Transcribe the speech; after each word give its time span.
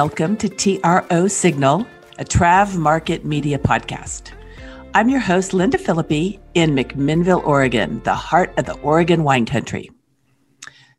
welcome 0.00 0.34
to 0.34 0.48
TRO 0.48 1.28
Signal, 1.28 1.86
a 2.18 2.24
Trav 2.24 2.74
Market 2.74 3.26
Media 3.26 3.58
podcast. 3.58 4.32
I'm 4.94 5.10
your 5.10 5.20
host, 5.20 5.52
Linda 5.52 5.76
Philippi, 5.76 6.40
in 6.54 6.70
McMinnville, 6.70 7.46
Oregon, 7.46 8.00
the 8.04 8.14
heart 8.14 8.50
of 8.56 8.64
the 8.64 8.78
Oregon 8.78 9.24
wine 9.24 9.44
country. 9.44 9.90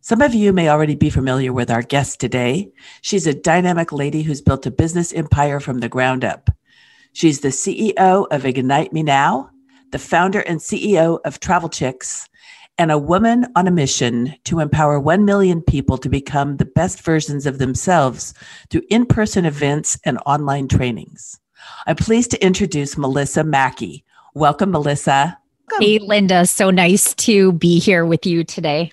Some 0.01 0.21
of 0.21 0.35
you 0.35 0.53
may 0.53 0.69
already 0.69 0.93
be 0.93 1.09
familiar 1.09 1.51
with 1.51 1.71
our 1.71 1.81
guest 1.81 2.19
today. 2.19 2.71
She's 3.01 3.25
a 3.25 3.33
dynamic 3.33 3.91
lady 3.91 4.21
who's 4.21 4.39
built 4.39 4.67
a 4.67 4.71
business 4.71 5.11
empire 5.13 5.59
from 5.59 5.79
the 5.79 5.89
ground 5.89 6.23
up. 6.23 6.51
She's 7.11 7.39
the 7.39 7.47
CEO 7.47 8.27
of 8.29 8.45
Ignite 8.45 8.93
Me 8.93 9.01
Now, 9.01 9.49
the 9.91 9.97
founder 9.97 10.41
and 10.41 10.59
CEO 10.59 11.17
of 11.25 11.39
Travel 11.39 11.69
Chicks, 11.69 12.29
and 12.81 12.91
a 12.91 12.97
woman 12.97 13.45
on 13.55 13.67
a 13.67 13.71
mission 13.71 14.33
to 14.43 14.59
empower 14.59 14.99
1 14.99 15.23
million 15.23 15.61
people 15.61 15.99
to 15.99 16.09
become 16.09 16.57
the 16.57 16.65
best 16.65 17.03
versions 17.03 17.45
of 17.45 17.59
themselves 17.59 18.33
through 18.71 18.81
in 18.89 19.05
person 19.05 19.45
events 19.45 19.99
and 20.03 20.17
online 20.25 20.67
trainings. 20.67 21.39
I'm 21.85 21.95
pleased 21.95 22.31
to 22.31 22.43
introduce 22.43 22.97
Melissa 22.97 23.43
Mackey. 23.43 24.03
Welcome, 24.33 24.71
Melissa. 24.71 25.37
Hey, 25.79 25.99
Linda. 25.99 26.47
So 26.47 26.71
nice 26.71 27.13
to 27.13 27.51
be 27.51 27.77
here 27.77 28.03
with 28.03 28.25
you 28.25 28.43
today. 28.43 28.91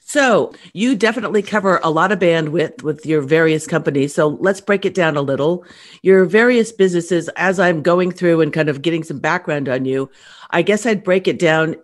So, 0.00 0.52
you 0.72 0.96
definitely 0.96 1.42
cover 1.42 1.80
a 1.84 1.90
lot 1.90 2.10
of 2.10 2.18
bandwidth 2.18 2.82
with 2.82 3.06
your 3.06 3.20
various 3.20 3.66
companies. 3.66 4.12
So, 4.12 4.26
let's 4.40 4.60
break 4.60 4.84
it 4.86 4.94
down 4.94 5.16
a 5.16 5.22
little. 5.22 5.66
Your 6.02 6.24
various 6.24 6.72
businesses, 6.72 7.28
as 7.36 7.60
I'm 7.60 7.82
going 7.82 8.10
through 8.10 8.40
and 8.40 8.50
kind 8.50 8.70
of 8.70 8.82
getting 8.82 9.04
some 9.04 9.20
background 9.20 9.68
on 9.68 9.84
you, 9.84 10.10
I 10.50 10.62
guess 10.62 10.86
I'd 10.86 11.04
break 11.04 11.28
it 11.28 11.38
down 11.38 11.76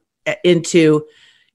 into 0.45 1.07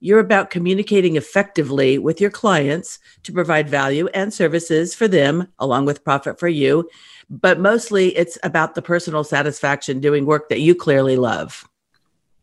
you're 0.02 0.18
about 0.18 0.48
communicating 0.48 1.16
effectively 1.16 1.98
with 1.98 2.22
your 2.22 2.30
clients 2.30 2.98
to 3.22 3.32
provide 3.32 3.68
value 3.68 4.08
and 4.14 4.32
services 4.32 4.94
for 4.94 5.06
them 5.06 5.46
along 5.58 5.84
with 5.84 6.04
profit 6.04 6.40
for 6.40 6.48
you. 6.48 6.88
But 7.28 7.60
mostly 7.60 8.16
it's 8.16 8.38
about 8.42 8.74
the 8.74 8.82
personal 8.82 9.24
satisfaction 9.24 10.00
doing 10.00 10.24
work 10.24 10.48
that 10.48 10.60
you 10.60 10.74
clearly 10.74 11.16
love. 11.16 11.68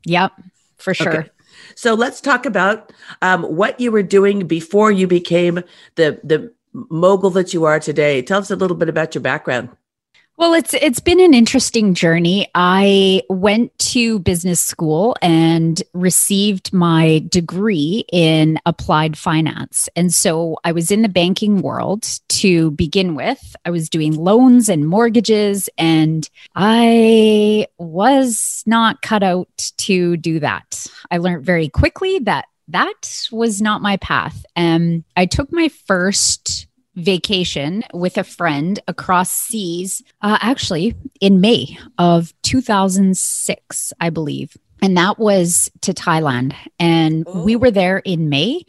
Yep 0.06 0.34
for 0.78 0.94
sure. 0.94 1.19
Okay. 1.19 1.30
so 1.75 1.94
let's 1.94 2.22
talk 2.22 2.45
about 2.45 2.91
um, 3.22 3.44
what 3.44 3.80
you 3.80 3.91
were 3.91 4.03
doing 4.03 4.47
before 4.47 4.91
you 4.91 5.08
became 5.08 5.62
the 5.95 6.19
the 6.23 6.53
mogul 6.73 7.31
that 7.31 7.53
you 7.53 7.64
are 7.66 7.80
today. 7.80 8.22
Tell 8.22 8.39
us 8.39 8.52
a 8.52 8.56
little 8.56 8.78
bit 8.78 8.89
about 8.89 9.16
your 9.16 9.22
background 9.22 9.69
well, 10.38 10.53
it's 10.53 10.75
it's 10.75 10.99
been 10.99 11.19
an 11.19 11.33
interesting 11.33 11.95
journey. 11.95 12.47
I 12.53 13.23
went 13.27 13.75
to 13.80 14.19
business 14.19 14.61
school 14.61 15.16
and 15.19 15.81
received 15.94 16.71
my 16.71 17.25
degree 17.27 18.05
in 18.13 18.59
applied 18.63 19.17
finance. 19.17 19.89
And 19.95 20.13
so 20.13 20.57
I 20.63 20.73
was 20.73 20.91
in 20.91 21.02
the 21.02 21.09
banking 21.09 21.63
world 21.63 22.07
to 22.29 22.69
begin 22.71 23.16
with. 23.16 23.55
I 23.66 23.71
was 23.71 23.89
doing 23.89 24.13
loans 24.13 24.69
and 24.69 24.88
mortgages 24.88 25.69
and 25.75 26.29
I 26.55 27.66
was 27.79 28.63
not 28.67 29.01
cut 29.01 29.23
out 29.23 29.72
to 29.77 30.17
do 30.17 30.39
that. 30.39 30.85
I 31.09 31.17
learned 31.17 31.45
very 31.45 31.67
quickly 31.67 32.19
that 32.19 32.45
that 32.67 33.27
was 33.31 33.59
not 33.59 33.81
my 33.81 33.97
path. 33.97 34.45
And 34.55 35.03
I 35.16 35.25
took 35.25 35.51
my 35.51 35.69
first 35.69 36.67
vacation 36.98 37.84
with 37.94 38.17
a 38.17 38.23
friend 38.23 38.80
across 38.88 39.31
seas, 39.31 40.03
uh, 40.22 40.38
actually 40.42 40.95
in 41.22 41.40
May 41.40 41.78
of 41.98 42.34
2006, 42.42 43.94
I 44.02 44.09
believe. 44.09 44.58
And 44.81 44.98
that 44.98 45.18
was 45.18 45.72
to 45.81 45.94
Thailand. 45.94 46.56
And 46.80 47.23
oh. 47.28 47.44
we 47.44 47.56
were 47.56 47.72
there 47.72 48.00
in 48.00 48.30
May. 48.30 48.66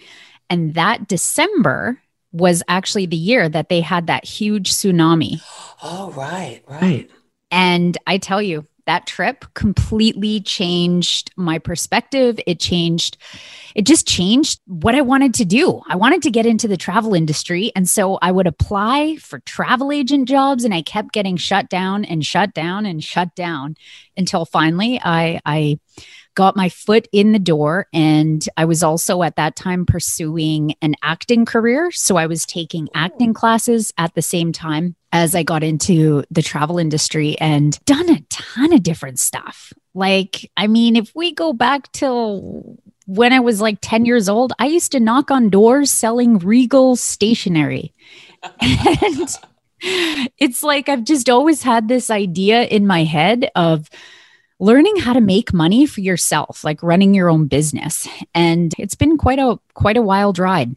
And 0.48 0.74
that 0.74 1.08
December 1.08 2.00
was 2.32 2.62
actually 2.68 3.06
the 3.06 3.16
year 3.16 3.48
that 3.48 3.68
they 3.68 3.80
had 3.80 4.06
that 4.06 4.24
huge 4.24 4.72
tsunami. 4.72 5.42
Oh, 5.80 6.10
right, 6.10 6.60
right. 6.66 7.08
And 7.52 7.96
I 8.04 8.18
tell 8.18 8.42
you, 8.42 8.66
that 8.88 9.06
trip 9.06 9.44
completely 9.52 10.40
changed 10.40 11.30
my 11.36 11.58
perspective. 11.58 12.40
It 12.46 12.58
changed, 12.58 13.18
it 13.74 13.86
just 13.86 14.08
changed 14.08 14.60
what 14.64 14.94
I 14.94 15.02
wanted 15.02 15.34
to 15.34 15.44
do. 15.44 15.82
I 15.86 15.96
wanted 15.96 16.22
to 16.22 16.30
get 16.30 16.46
into 16.46 16.66
the 16.66 16.78
travel 16.78 17.12
industry. 17.12 17.70
And 17.76 17.86
so 17.86 18.18
I 18.22 18.32
would 18.32 18.46
apply 18.46 19.16
for 19.16 19.40
travel 19.40 19.92
agent 19.92 20.26
jobs 20.26 20.64
and 20.64 20.72
I 20.72 20.80
kept 20.80 21.12
getting 21.12 21.36
shut 21.36 21.68
down 21.68 22.06
and 22.06 22.24
shut 22.24 22.54
down 22.54 22.86
and 22.86 23.04
shut 23.04 23.34
down 23.34 23.76
until 24.16 24.46
finally 24.46 24.98
I, 25.04 25.40
I, 25.44 25.78
got 26.38 26.54
my 26.54 26.68
foot 26.68 27.08
in 27.10 27.32
the 27.32 27.40
door. 27.40 27.88
And 27.92 28.48
I 28.56 28.64
was 28.64 28.84
also 28.84 29.24
at 29.24 29.34
that 29.34 29.56
time 29.56 29.84
pursuing 29.84 30.76
an 30.80 30.94
acting 31.02 31.44
career. 31.44 31.90
So 31.90 32.16
I 32.16 32.26
was 32.26 32.46
taking 32.46 32.88
acting 32.94 33.34
classes 33.34 33.92
at 33.98 34.14
the 34.14 34.22
same 34.22 34.52
time 34.52 34.94
as 35.10 35.34
I 35.34 35.42
got 35.42 35.64
into 35.64 36.22
the 36.30 36.40
travel 36.40 36.78
industry 36.78 37.36
and 37.40 37.76
done 37.86 38.08
a 38.08 38.20
ton 38.30 38.72
of 38.72 38.84
different 38.84 39.18
stuff. 39.18 39.72
Like, 39.94 40.48
I 40.56 40.68
mean, 40.68 40.94
if 40.94 41.12
we 41.12 41.32
go 41.34 41.52
back 41.52 41.90
till 41.90 42.78
when 43.06 43.32
I 43.32 43.40
was 43.40 43.60
like 43.60 43.78
10 43.80 44.04
years 44.04 44.28
old, 44.28 44.52
I 44.60 44.66
used 44.66 44.92
to 44.92 45.00
knock 45.00 45.32
on 45.32 45.50
doors 45.50 45.90
selling 45.90 46.38
Regal 46.38 46.94
stationery. 46.94 47.92
and 48.60 49.28
it's 50.38 50.62
like 50.62 50.88
I've 50.88 51.02
just 51.02 51.28
always 51.28 51.64
had 51.64 51.88
this 51.88 52.10
idea 52.10 52.62
in 52.62 52.86
my 52.86 53.02
head 53.02 53.50
of 53.56 53.90
learning 54.58 54.96
how 54.96 55.12
to 55.12 55.20
make 55.20 55.52
money 55.52 55.86
for 55.86 56.00
yourself, 56.00 56.64
like 56.64 56.82
running 56.82 57.14
your 57.14 57.28
own 57.28 57.46
business. 57.46 58.08
And 58.34 58.74
it's 58.78 58.94
been 58.94 59.16
quite 59.16 59.38
a 59.38 59.58
quite 59.74 59.96
a 59.96 60.02
wild 60.02 60.38
ride. 60.38 60.74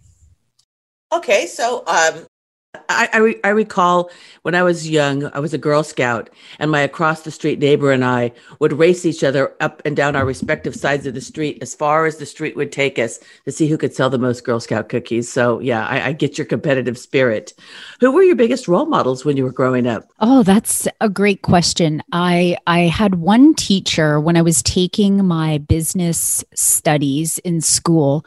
Okay, 1.14 1.46
so 1.46 1.84
um, 1.88 2.26
I, 2.74 3.10
I, 3.14 3.18
re- 3.18 3.40
I, 3.44 3.50
recall 3.50 4.10
when 4.44 4.56
I 4.56 4.64
was 4.64 4.90
young, 4.90 5.26
I 5.34 5.40
was 5.40 5.54
a 5.54 5.58
Girl 5.58 5.84
Scout, 5.84 6.30
and 6.60 6.72
my 6.72 6.80
across 6.80 7.22
the 7.22 7.32
street 7.32 7.60
neighbor 7.60 7.92
and 7.92 8.04
I 8.06 8.32
would 8.60 8.74
race 8.74 9.06
each 9.06 9.24
other 9.24 9.54
up 9.60 9.82
and 9.86 9.96
down 9.96 10.16
our 10.16 10.26
respective 10.26 10.76
sides 10.76 11.06
of 11.06 11.14
the 11.14 11.22
street 11.22 11.58
as 11.62 11.76
far 11.76 12.06
as 12.06 12.18
the 12.18 12.26
street 12.26 12.56
would 12.56 12.72
take 12.72 12.98
us 12.98 13.20
to 13.46 13.52
see 13.52 13.68
who 13.68 13.78
could 13.78 13.94
sell 13.94 14.10
the 14.10 14.18
most 14.18 14.46
Girl 14.46 14.60
Scout 14.60 14.88
cookies. 14.88 15.32
So, 15.32 15.60
yeah, 15.60 15.86
I, 15.86 16.08
I 16.08 16.14
get 16.14 16.38
your 16.38 16.46
competitive 16.46 16.98
spirit. 16.98 17.54
Who 18.00 18.12
were 18.12 18.24
your 18.24 18.36
biggest 18.36 18.68
role 18.68 18.86
models 18.86 19.26
when 19.26 19.36
you 19.36 19.44
were 19.44 19.52
growing 19.52 19.86
up? 19.88 20.04
Oh, 20.20 20.44
that's 20.44 20.88
a 21.02 21.10
great 21.10 21.42
question. 21.42 22.02
I 22.14 22.58
I 22.68 22.82
had 22.82 23.16
one 23.16 23.54
teacher 23.54 24.20
when 24.20 24.38
I 24.38 24.42
was 24.42 24.64
taking 24.64 25.26
my 25.26 25.58
business 25.58 26.44
studies 26.54 27.38
in 27.40 27.60
school. 27.62 28.26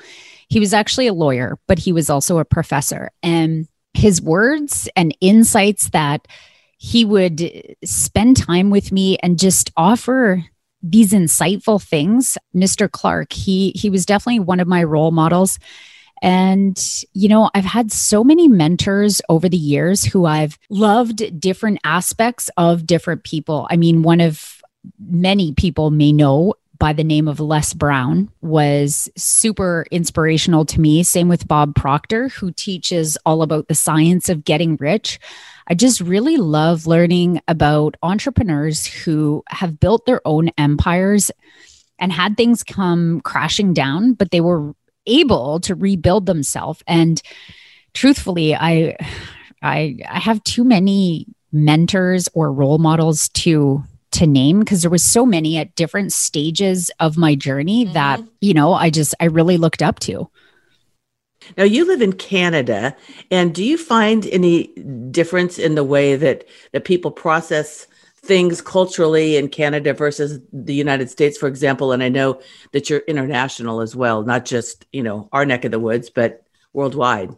He 0.49 0.60
was 0.60 0.75
actually 0.75 1.06
a 1.06 1.15
lawyer, 1.15 1.59
but 1.66 1.78
he 1.78 1.93
was 1.93 2.10
also 2.10 2.38
a 2.38 2.44
professor, 2.44 3.10
and 3.22 3.66
his 3.94 4.21
words 4.21 4.88
and 4.97 5.16
insights 5.21 5.88
that 5.91 6.27
he 6.78 7.05
would 7.05 7.77
spend 7.84 8.37
time 8.37 8.71
with 8.71 8.93
me 8.93 9.16
and 9.19 9.38
just 9.38 9.71
offer 9.77 10.44
these 10.82 11.12
insightful 11.12 11.82
things. 11.82 12.37
Mr 12.54 12.91
clark 12.91 13.33
he 13.33 13.71
he 13.75 13.88
was 13.88 14.04
definitely 14.04 14.41
one 14.41 14.60
of 14.60 14.69
my 14.69 14.83
role 14.83 15.10
models. 15.10 15.59
And 16.21 16.78
you 17.12 17.28
know 17.28 17.50
i've 17.54 17.65
had 17.65 17.91
so 17.93 18.22
many 18.22 18.49
mentors 18.49 19.22
over 19.28 19.49
the 19.49 19.56
years 19.56 20.04
who 20.04 20.25
i've 20.27 20.59
loved 20.71 21.41
different 21.41 21.81
aspects 21.84 22.50
of 22.56 22.87
different 22.87 23.25
people. 23.25 23.66
I 23.71 23.77
mean 23.77 24.03
one 24.03 24.21
of 24.21 24.62
many 24.99 25.53
people 25.54 25.91
may 25.91 26.12
know 26.12 26.54
by 26.84 26.93
the 26.93 27.03
name 27.03 27.28
of 27.28 27.41
Les 27.41 27.72
Brown 27.72 28.28
was 28.43 29.09
super 29.17 29.87
inspirational 29.91 30.67
to 30.67 30.78
me. 30.83 31.03
Same 31.03 31.31
with 31.31 31.49
Bob 31.49 31.75
Proctor, 31.75 32.28
who 32.28 32.53
teaches 32.53 33.17
all 33.25 33.41
about 33.41 33.69
the 33.69 33.75
science 33.75 34.28
of 34.28 34.45
getting 34.45 34.77
rich. 34.77 35.19
I 35.67 35.72
just 35.77 36.03
really 36.03 36.37
love 36.37 36.87
learning 36.87 37.41
about 37.49 37.97
entrepreneurs 38.03 38.84
who 38.84 39.42
have 39.48 39.81
built 39.81 40.04
their 40.04 40.21
own 40.27 40.51
empires 40.59 41.31
and 41.98 42.13
had 42.13 42.36
things 42.36 42.63
come 42.63 43.22
crashing 43.22 43.72
down, 43.72 44.13
but 44.13 44.31
they 44.31 44.42
were 44.42 44.75
able 45.07 45.60
to 45.60 45.75
rebuild 45.75 46.27
themselves. 46.27 46.83
And 46.86 47.22
truthfully, 47.95 48.54
I 48.54 48.98
I 49.63 49.97
I 50.07 50.19
have 50.19 50.45
too 50.45 50.65
many 50.65 51.28
mentors 51.51 52.28
or 52.34 52.53
role 52.53 52.77
models 52.77 53.31
to 53.31 53.83
to 54.15 54.27
name 54.27 54.61
because 54.61 54.83
there 54.83 54.91
was 54.91 55.03
so 55.03 55.27
many 55.27 55.59
at 55.59 55.75
different 55.75 56.13
stages 56.13 56.91
of 57.01 57.16
my 57.16 57.34
journey 57.34 57.84
mm-hmm. 57.84 57.95
that 57.95 58.21
you 58.41 58.55
know 58.55 58.72
i 58.72 58.91
just 58.91 59.15
i 59.21 59.25
really 59.27 59.57
looked 59.57 59.83
up 59.83 59.99
to 59.99 60.28
now 61.57 61.65
you 61.65 61.87
live 61.87 62.01
in 62.01 62.13
canada 62.13 62.97
and 63.31 63.55
do 63.55 63.65
you 63.65 63.77
find 63.77 64.27
any 64.27 64.69
difference 65.11 65.59
in 65.59 65.75
the 65.75 65.84
way 65.84 66.16
that 66.16 66.45
that 66.72 66.84
people 66.84 67.11
process 67.11 67.87
things 68.16 68.63
culturally 68.63 69.37
in 69.37 69.49
canada 69.49 69.93
versus 69.93 70.41
the 70.53 70.75
united 70.75 71.10
states 71.10 71.37
for 71.37 71.47
example 71.47 71.93
and 71.93 72.03
i 72.03 72.09
know 72.09 72.41
that 72.72 72.89
you're 72.89 73.03
international 73.09 73.81
as 73.81 73.95
well 73.95 74.22
not 74.22 74.45
just 74.45 74.87
you 74.93 75.03
know 75.03 75.28
our 75.33 75.45
neck 75.45 75.65
of 75.65 75.72
the 75.72 75.78
woods 75.78 76.09
but 76.09 76.43
worldwide 76.72 77.31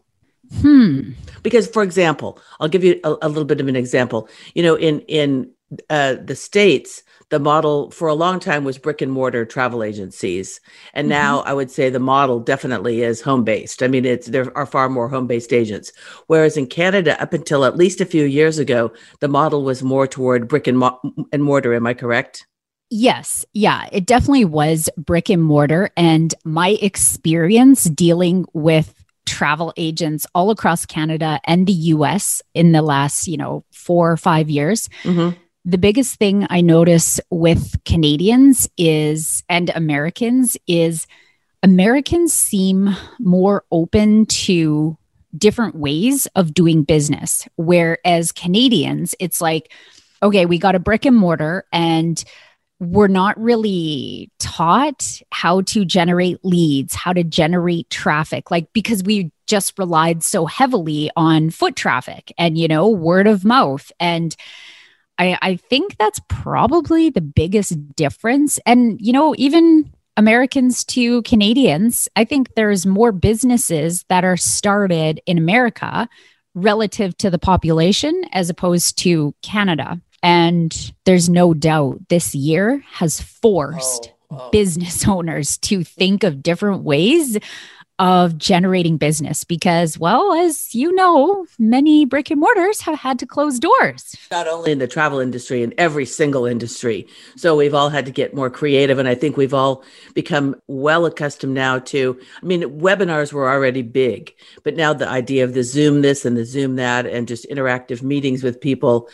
Hmm. 0.60 1.12
Because, 1.42 1.66
for 1.66 1.82
example, 1.82 2.38
I'll 2.60 2.68
give 2.68 2.84
you 2.84 3.00
a, 3.04 3.16
a, 3.22 3.28
little 3.28 3.44
bit 3.44 3.60
of 3.60 3.68
an 3.68 3.76
example. 3.76 4.28
You 4.54 4.62
know, 4.62 4.76
in 4.76 5.00
in 5.00 5.50
uh, 5.90 6.14
the 6.22 6.36
states 6.36 7.02
the 7.30 7.40
model 7.40 7.90
for 7.90 8.06
a 8.06 8.14
long 8.14 8.38
time 8.38 8.62
was 8.62 8.78
brick 8.78 9.02
and 9.02 9.10
mortar 9.10 9.44
travel 9.44 9.82
agencies 9.82 10.60
and 10.94 11.06
mm-hmm. 11.06 11.10
now 11.10 11.40
i 11.40 11.52
would 11.52 11.70
say 11.70 11.90
the 11.90 11.98
model 11.98 12.38
definitely 12.38 13.02
is 13.02 13.20
home 13.20 13.42
based 13.42 13.82
i 13.82 13.88
mean 13.88 14.04
it's 14.04 14.28
there 14.28 14.56
are 14.56 14.66
far 14.66 14.88
more 14.88 15.08
home 15.08 15.26
based 15.26 15.52
agents 15.52 15.92
whereas 16.28 16.56
in 16.56 16.66
canada 16.66 17.20
up 17.20 17.32
until 17.32 17.64
at 17.64 17.76
least 17.76 18.00
a 18.00 18.06
few 18.06 18.24
years 18.24 18.58
ago 18.58 18.92
the 19.20 19.28
model 19.28 19.64
was 19.64 19.82
more 19.82 20.06
toward 20.06 20.46
brick 20.46 20.66
and, 20.66 20.78
mo- 20.78 21.00
and 21.32 21.42
mortar 21.42 21.74
am 21.74 21.86
i 21.86 21.94
correct 21.94 22.46
Yes. 22.88 23.44
Yeah. 23.52 23.88
It 23.90 24.06
definitely 24.06 24.44
was 24.44 24.88
brick 24.96 25.28
and 25.28 25.42
mortar. 25.42 25.90
And 25.96 26.32
my 26.44 26.78
experience 26.80 27.82
dealing 27.82 28.46
with 28.52 28.94
travel 29.26 29.72
agents 29.76 30.24
all 30.36 30.50
across 30.50 30.86
Canada 30.86 31.40
and 31.46 31.66
the 31.66 31.72
US 31.72 32.42
in 32.54 32.70
the 32.70 32.82
last, 32.82 33.26
you 33.26 33.38
know, 33.38 33.64
four 33.72 34.12
or 34.12 34.16
five 34.16 34.48
years. 34.48 34.88
Mm-hmm 35.02 35.36
the 35.66 35.78
biggest 35.78 36.14
thing 36.14 36.46
I 36.48 36.60
notice 36.60 37.20
with 37.28 37.74
Canadians 37.84 38.68
is 38.78 39.42
and 39.48 39.68
Americans 39.74 40.56
is 40.68 41.08
Americans 41.64 42.32
seem 42.32 42.96
more 43.18 43.64
open 43.72 44.26
to 44.26 44.96
different 45.36 45.74
ways 45.74 46.26
of 46.36 46.54
doing 46.54 46.84
business. 46.84 47.48
Whereas 47.56 48.30
Canadians, 48.30 49.16
it's 49.18 49.40
like, 49.40 49.72
okay, 50.22 50.46
we 50.46 50.56
got 50.56 50.76
a 50.76 50.80
brick 50.80 51.04
and 51.04 51.16
mortar 51.16 51.66
and 51.72 52.22
we're 52.78 53.08
not 53.08 53.36
really 53.40 54.30
taught 54.38 55.20
how 55.32 55.62
to 55.62 55.84
generate 55.84 56.44
leads, 56.44 56.94
how 56.94 57.12
to 57.12 57.24
generate 57.24 57.90
traffic, 57.90 58.52
like 58.52 58.72
because 58.72 59.02
we 59.02 59.32
just 59.48 59.76
relied 59.80 60.22
so 60.22 60.46
heavily 60.46 61.10
on 61.16 61.50
foot 61.50 61.74
traffic 61.74 62.32
and, 62.38 62.56
you 62.56 62.68
know, 62.68 62.88
word 62.88 63.26
of 63.26 63.44
mouth. 63.44 63.90
And 63.98 64.36
I, 65.18 65.38
I 65.42 65.56
think 65.56 65.96
that's 65.96 66.20
probably 66.28 67.10
the 67.10 67.20
biggest 67.20 67.94
difference. 67.94 68.58
And, 68.66 69.00
you 69.00 69.12
know, 69.12 69.34
even 69.38 69.90
Americans 70.16 70.84
to 70.84 71.22
Canadians, 71.22 72.08
I 72.16 72.24
think 72.24 72.54
there's 72.54 72.86
more 72.86 73.12
businesses 73.12 74.04
that 74.08 74.24
are 74.24 74.36
started 74.36 75.20
in 75.26 75.38
America 75.38 76.08
relative 76.54 77.16
to 77.18 77.30
the 77.30 77.38
population 77.38 78.22
as 78.32 78.48
opposed 78.48 78.98
to 78.98 79.34
Canada. 79.42 80.00
And 80.22 80.92
there's 81.04 81.28
no 81.28 81.54
doubt 81.54 82.08
this 82.08 82.34
year 82.34 82.82
has 82.92 83.20
forced 83.20 84.12
oh, 84.30 84.38
oh. 84.38 84.50
business 84.50 85.06
owners 85.08 85.58
to 85.58 85.84
think 85.84 86.24
of 86.24 86.42
different 86.42 86.82
ways 86.82 87.38
of 87.98 88.36
generating 88.36 88.96
business 88.96 89.44
because, 89.44 89.98
well, 89.98 90.32
as 90.34 90.74
you 90.74 90.92
know, 90.92 91.46
many 91.58 92.04
brick 92.04 92.30
and 92.30 92.40
mortars 92.40 92.80
have 92.82 92.98
had 92.98 93.18
to 93.18 93.26
close 93.26 93.58
doors. 93.58 94.14
Not 94.30 94.46
only 94.46 94.72
in 94.72 94.78
the 94.78 94.86
travel 94.86 95.18
industry, 95.18 95.62
in 95.62 95.72
every 95.78 96.04
single 96.04 96.44
industry. 96.44 97.06
So 97.36 97.56
we've 97.56 97.74
all 97.74 97.88
had 97.88 98.06
to 98.06 98.12
get 98.12 98.34
more 98.34 98.50
creative. 98.50 98.98
And 98.98 99.08
I 99.08 99.14
think 99.14 99.36
we've 99.36 99.54
all 99.54 99.82
become 100.14 100.56
well 100.66 101.06
accustomed 101.06 101.54
now 101.54 101.78
to, 101.78 102.20
I 102.42 102.46
mean, 102.46 102.62
webinars 102.62 103.32
were 103.32 103.48
already 103.48 103.82
big, 103.82 104.34
but 104.62 104.76
now 104.76 104.92
the 104.92 105.08
idea 105.08 105.44
of 105.44 105.54
the 105.54 105.64
Zoom 105.64 106.02
this 106.02 106.24
and 106.24 106.36
the 106.36 106.44
Zoom 106.44 106.76
that 106.76 107.06
and 107.06 107.26
just 107.26 107.48
interactive 107.48 108.02
meetings 108.02 108.42
with 108.42 108.60
people. 108.60 109.08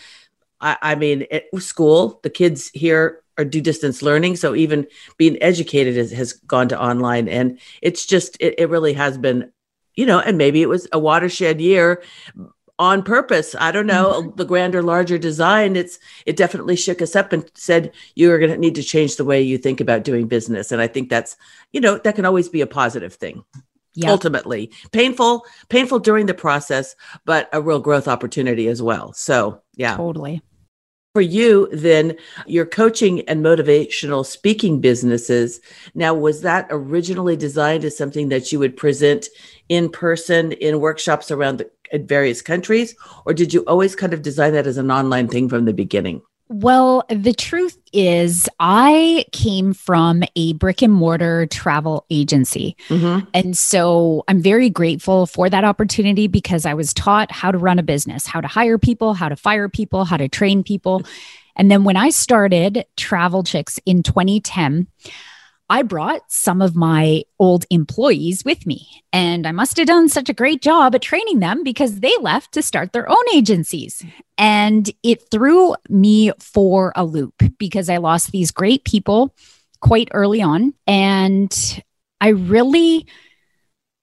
I, 0.60 0.76
I 0.82 0.94
mean, 0.96 1.26
at 1.30 1.44
school, 1.58 2.20
the 2.22 2.30
kids 2.30 2.70
here 2.74 3.21
or 3.38 3.44
do 3.44 3.60
distance 3.60 4.02
learning. 4.02 4.36
So 4.36 4.54
even 4.54 4.86
being 5.16 5.42
educated 5.42 5.96
is, 5.96 6.12
has 6.12 6.32
gone 6.32 6.68
to 6.68 6.80
online. 6.80 7.28
And 7.28 7.58
it's 7.80 8.06
just, 8.06 8.36
it, 8.40 8.54
it 8.58 8.68
really 8.68 8.92
has 8.92 9.18
been, 9.18 9.50
you 9.94 10.06
know, 10.06 10.20
and 10.20 10.38
maybe 10.38 10.62
it 10.62 10.68
was 10.68 10.88
a 10.92 10.98
watershed 10.98 11.60
year 11.60 12.02
on 12.78 13.02
purpose. 13.02 13.54
I 13.58 13.70
don't 13.70 13.86
know 13.86 14.22
mm-hmm. 14.22 14.36
the 14.36 14.44
grander, 14.44 14.82
larger 14.82 15.18
design. 15.18 15.76
It's 15.76 15.98
it 16.26 16.36
definitely 16.36 16.76
shook 16.76 17.00
us 17.00 17.14
up 17.14 17.32
and 17.32 17.48
said 17.54 17.92
you 18.16 18.32
are 18.32 18.38
going 18.38 18.50
to 18.50 18.58
need 18.58 18.74
to 18.74 18.82
change 18.82 19.16
the 19.16 19.24
way 19.24 19.40
you 19.40 19.56
think 19.58 19.80
about 19.80 20.04
doing 20.04 20.26
business. 20.26 20.72
And 20.72 20.80
I 20.80 20.88
think 20.88 21.08
that's 21.08 21.36
you 21.72 21.80
know 21.80 21.98
that 21.98 22.16
can 22.16 22.24
always 22.24 22.48
be 22.48 22.60
a 22.60 22.66
positive 22.66 23.14
thing. 23.14 23.44
Yep. 23.94 24.10
Ultimately, 24.10 24.72
painful, 24.90 25.44
painful 25.68 25.98
during 25.98 26.24
the 26.24 26.34
process, 26.34 26.96
but 27.26 27.50
a 27.52 27.60
real 27.60 27.78
growth 27.78 28.08
opportunity 28.08 28.66
as 28.68 28.80
well. 28.80 29.12
So 29.12 29.62
yeah, 29.76 29.96
totally. 29.96 30.42
For 31.14 31.20
you, 31.20 31.68
then, 31.72 32.16
your 32.46 32.64
coaching 32.64 33.20
and 33.28 33.44
motivational 33.44 34.24
speaking 34.24 34.80
businesses. 34.80 35.60
Now, 35.94 36.14
was 36.14 36.40
that 36.40 36.66
originally 36.70 37.36
designed 37.36 37.84
as 37.84 37.98
something 37.98 38.30
that 38.30 38.50
you 38.50 38.58
would 38.58 38.78
present 38.78 39.28
in 39.68 39.90
person 39.90 40.52
in 40.52 40.80
workshops 40.80 41.30
around 41.30 41.58
the, 41.58 41.70
various 41.98 42.40
countries, 42.40 42.94
or 43.26 43.34
did 43.34 43.52
you 43.52 43.60
always 43.66 43.94
kind 43.94 44.14
of 44.14 44.22
design 44.22 44.54
that 44.54 44.66
as 44.66 44.78
an 44.78 44.90
online 44.90 45.28
thing 45.28 45.50
from 45.50 45.66
the 45.66 45.74
beginning? 45.74 46.22
Well, 46.52 47.04
the 47.08 47.32
truth 47.32 47.78
is, 47.94 48.46
I 48.60 49.24
came 49.32 49.72
from 49.72 50.22
a 50.36 50.52
brick 50.52 50.82
and 50.82 50.92
mortar 50.92 51.46
travel 51.46 52.04
agency. 52.10 52.76
Mm-hmm. 52.88 53.26
And 53.32 53.56
so 53.56 54.22
I'm 54.28 54.42
very 54.42 54.68
grateful 54.68 55.24
for 55.24 55.48
that 55.48 55.64
opportunity 55.64 56.26
because 56.26 56.66
I 56.66 56.74
was 56.74 56.92
taught 56.92 57.32
how 57.32 57.52
to 57.52 57.58
run 57.58 57.78
a 57.78 57.82
business, 57.82 58.26
how 58.26 58.42
to 58.42 58.48
hire 58.48 58.76
people, 58.76 59.14
how 59.14 59.30
to 59.30 59.36
fire 59.36 59.70
people, 59.70 60.04
how 60.04 60.18
to 60.18 60.28
train 60.28 60.62
people. 60.62 61.02
And 61.56 61.70
then 61.70 61.84
when 61.84 61.96
I 61.96 62.10
started 62.10 62.84
Travel 62.96 63.44
Chicks 63.44 63.78
in 63.86 64.02
2010, 64.02 64.86
I 65.72 65.80
brought 65.80 66.30
some 66.30 66.60
of 66.60 66.76
my 66.76 67.22
old 67.38 67.64
employees 67.70 68.44
with 68.44 68.66
me. 68.66 68.86
And 69.10 69.46
I 69.46 69.52
must 69.52 69.78
have 69.78 69.86
done 69.86 70.10
such 70.10 70.28
a 70.28 70.34
great 70.34 70.60
job 70.60 70.94
at 70.94 71.00
training 71.00 71.40
them 71.40 71.64
because 71.64 72.00
they 72.00 72.14
left 72.20 72.52
to 72.52 72.62
start 72.62 72.92
their 72.92 73.08
own 73.08 73.24
agencies. 73.32 74.04
And 74.36 74.90
it 75.02 75.30
threw 75.30 75.74
me 75.88 76.30
for 76.38 76.92
a 76.94 77.06
loop 77.06 77.42
because 77.56 77.88
I 77.88 77.96
lost 77.96 78.32
these 78.32 78.50
great 78.50 78.84
people 78.84 79.34
quite 79.80 80.08
early 80.12 80.42
on. 80.42 80.74
And 80.86 81.82
I 82.20 82.28
really 82.28 83.06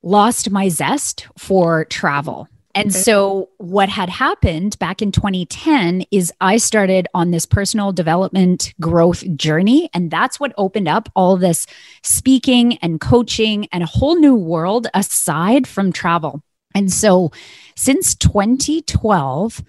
lost 0.02 0.50
my 0.50 0.70
zest 0.70 1.28
for 1.38 1.86
travel. 1.86 2.48
And 2.80 2.94
so, 2.94 3.50
what 3.58 3.90
had 3.90 4.10
happened 4.10 4.80
back 4.80 5.02
in 5.02 5.12
2010 5.12 6.06
is 6.12 6.32
I 6.40 6.58
started 6.58 7.08
on 7.14 7.32
this 7.32 7.46
personal 7.46 7.92
development 7.92 8.74
growth 8.80 9.24
journey. 9.36 9.90
And 9.94 10.10
that's 10.10 10.40
what 10.40 10.54
opened 10.58 10.88
up 10.88 11.10
all 11.16 11.36
this 11.36 11.68
speaking 12.04 12.78
and 12.78 13.02
coaching 13.02 13.68
and 13.72 13.84
a 13.84 13.88
whole 13.88 14.16
new 14.16 14.36
world 14.36 14.88
aside 14.94 15.68
from 15.68 15.92
travel. 15.92 16.42
And 16.74 16.92
so, 16.92 17.32
since 17.76 18.16
2012, 18.16 19.64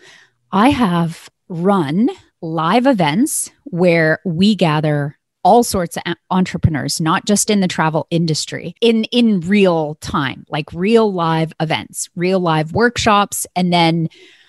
I 0.52 0.70
have 0.70 1.28
run 1.48 2.10
live 2.40 2.86
events 2.86 3.50
where 3.64 4.20
we 4.24 4.54
gather 4.54 5.18
all 5.42 5.62
sorts 5.62 5.96
of 5.96 6.02
entrepreneurs 6.30 7.00
not 7.00 7.24
just 7.24 7.50
in 7.50 7.60
the 7.60 7.68
travel 7.68 8.06
industry 8.10 8.74
in 8.80 9.04
in 9.04 9.40
real 9.40 9.96
time 9.96 10.44
like 10.48 10.72
real 10.72 11.12
live 11.12 11.52
events 11.60 12.08
real 12.14 12.40
live 12.40 12.72
workshops. 12.72 13.46
And 13.56 13.72
then 13.72 14.08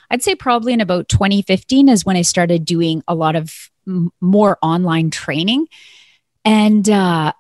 i'd 0.10 0.24
say 0.24 0.36
probably 0.36 0.74
in 0.74 0.82
about 0.82 1.08
2015 1.10 1.88
is 1.90 2.06
when 2.06 2.18
i 2.18 2.22
started 2.22 2.66
doing 2.66 3.02
a 3.08 3.16
lot 3.16 3.36
of 3.36 3.70
m- 3.88 4.12
more 4.20 4.58
online 4.62 5.12
training. 5.12 5.68
And 6.44 6.90
uh, 6.90 7.34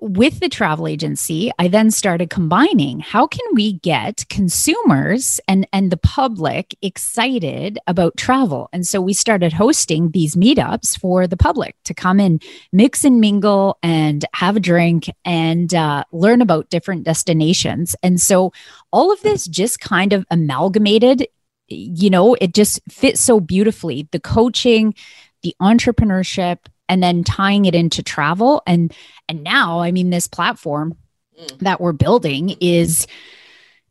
with 0.00 0.40
the 0.40 0.48
travel 0.48 0.86
agency, 0.86 1.50
I 1.58 1.68
then 1.68 1.90
started 1.90 2.30
combining 2.30 3.00
how 3.00 3.26
can 3.26 3.44
we 3.54 3.74
get 3.74 4.24
consumers 4.28 5.40
and, 5.46 5.68
and 5.72 5.90
the 5.90 5.96
public 5.98 6.74
excited 6.82 7.78
about 7.86 8.16
travel? 8.16 8.68
And 8.72 8.86
so 8.86 9.00
we 9.00 9.12
started 9.12 9.52
hosting 9.52 10.10
these 10.10 10.36
meetups 10.36 10.98
for 10.98 11.26
the 11.26 11.36
public 11.36 11.76
to 11.84 11.94
come 11.94 12.18
and 12.18 12.42
mix 12.72 13.04
and 13.04 13.20
mingle 13.20 13.78
and 13.82 14.24
have 14.34 14.56
a 14.56 14.60
drink 14.60 15.10
and 15.24 15.74
uh, 15.74 16.04
learn 16.12 16.40
about 16.40 16.70
different 16.70 17.04
destinations. 17.04 17.94
And 18.02 18.20
so 18.20 18.52
all 18.92 19.12
of 19.12 19.20
this 19.20 19.46
just 19.46 19.80
kind 19.80 20.12
of 20.12 20.24
amalgamated, 20.30 21.26
you 21.68 22.10
know, 22.10 22.34
it 22.40 22.54
just 22.54 22.80
fits 22.88 23.20
so 23.20 23.38
beautifully. 23.38 24.08
The 24.12 24.20
coaching, 24.20 24.94
the 25.42 25.54
entrepreneurship, 25.60 26.58
and 26.90 27.02
then 27.02 27.24
tying 27.24 27.64
it 27.64 27.74
into 27.74 28.02
travel. 28.02 28.62
And 28.66 28.92
and 29.30 29.42
now 29.44 29.80
i 29.80 29.92
mean 29.92 30.10
this 30.10 30.26
platform 30.26 30.96
mm. 31.40 31.58
that 31.60 31.80
we're 31.80 31.92
building 31.92 32.56
is 32.60 33.06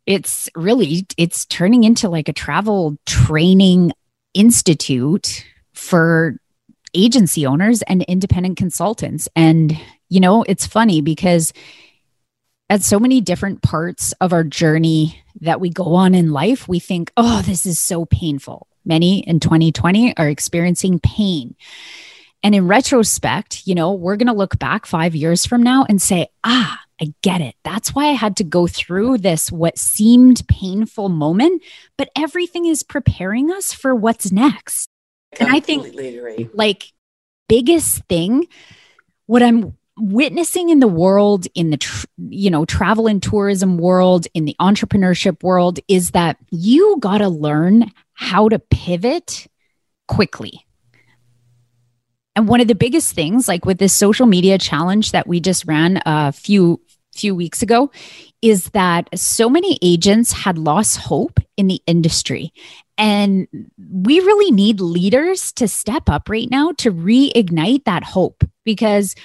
it's 0.05 0.49
really 0.55 1.07
it's 1.17 1.45
turning 1.45 1.83
into 1.83 2.09
like 2.09 2.29
a 2.29 2.33
travel 2.33 2.97
training 3.05 3.93
institute 4.33 5.45
for 5.73 6.35
agency 6.93 7.45
owners 7.45 7.81
and 7.83 8.01
independent 8.03 8.57
consultants. 8.57 9.29
And 9.35 9.79
you 10.09 10.19
know 10.19 10.43
it's 10.43 10.67
funny 10.67 11.01
because 11.01 11.53
at 12.69 12.83
so 12.83 12.99
many 12.99 13.21
different 13.21 13.63
parts 13.63 14.13
of 14.19 14.33
our 14.33 14.43
journey 14.43 15.23
that 15.41 15.61
we 15.61 15.69
go 15.69 15.95
on 15.95 16.13
in 16.13 16.31
life 16.31 16.67
we 16.67 16.79
think 16.79 17.11
oh 17.15 17.41
this 17.43 17.65
is 17.65 17.79
so 17.79 18.05
painful. 18.05 18.67
Many 18.83 19.19
in 19.19 19.39
2020 19.39 20.17
are 20.17 20.29
experiencing 20.29 20.99
pain 20.99 21.55
and 22.43 22.55
in 22.55 22.67
retrospect, 22.67 23.67
you 23.67 23.75
know, 23.75 23.93
we're 23.93 24.15
going 24.15 24.27
to 24.27 24.33
look 24.33 24.57
back 24.59 24.85
five 24.85 25.15
years 25.15 25.45
from 25.45 25.61
now 25.61 25.85
and 25.87 26.01
say, 26.01 26.27
ah, 26.43 26.79
I 27.01 27.13
get 27.21 27.41
it. 27.41 27.55
That's 27.63 27.95
why 27.95 28.07
I 28.07 28.13
had 28.13 28.37
to 28.37 28.43
go 28.43 28.67
through 28.67 29.19
this, 29.19 29.51
what 29.51 29.77
seemed 29.77 30.47
painful 30.47 31.09
moment, 31.09 31.63
but 31.97 32.09
everything 32.15 32.65
is 32.65 32.83
preparing 32.83 33.51
us 33.51 33.73
for 33.73 33.95
what's 33.95 34.31
next. 34.31 34.89
and 35.39 35.49
I 35.49 35.59
think 35.59 35.87
agree. 35.87 36.49
like 36.53 36.91
biggest 37.47 38.03
thing, 38.05 38.47
what 39.27 39.43
I'm 39.43 39.77
witnessing 39.97 40.69
in 40.69 40.79
the 40.79 40.87
world, 40.87 41.47
in 41.55 41.69
the 41.69 41.77
tr- 41.77 42.05
you 42.17 42.49
know 42.49 42.65
travel 42.65 43.07
and 43.07 43.21
tourism 43.21 43.77
world, 43.77 44.27
in 44.33 44.45
the 44.45 44.55
entrepreneurship 44.59 45.43
world, 45.43 45.79
is 45.87 46.11
that 46.11 46.37
you 46.51 46.97
got 46.99 47.19
to 47.19 47.29
learn 47.29 47.91
how 48.13 48.49
to 48.49 48.59
pivot 48.59 49.47
quickly. 50.07 50.65
And 52.35 52.47
one 52.47 52.61
of 52.61 52.67
the 52.67 52.75
biggest 52.75 53.13
things, 53.13 53.47
like 53.47 53.65
with 53.65 53.79
this 53.79 53.93
social 53.93 54.25
media 54.25 54.57
challenge 54.57 55.11
that 55.11 55.27
we 55.27 55.39
just 55.39 55.65
ran 55.65 56.01
a 56.05 56.31
few 56.31 56.81
few 57.13 57.35
weeks 57.35 57.61
ago, 57.61 57.91
is 58.41 58.65
that 58.69 59.09
so 59.13 59.49
many 59.49 59.77
agents 59.81 60.31
had 60.31 60.57
lost 60.57 60.97
hope 60.97 61.39
in 61.57 61.67
the 61.67 61.81
industry. 61.85 62.53
And 62.97 63.47
we 63.77 64.19
really 64.19 64.51
need 64.51 64.79
leaders 64.79 65.51
to 65.53 65.67
step 65.67 66.09
up 66.09 66.29
right 66.29 66.49
now 66.49 66.71
to 66.77 66.91
reignite 66.91 67.85
that 67.85 68.03
hope 68.03 68.43
because 68.63 69.15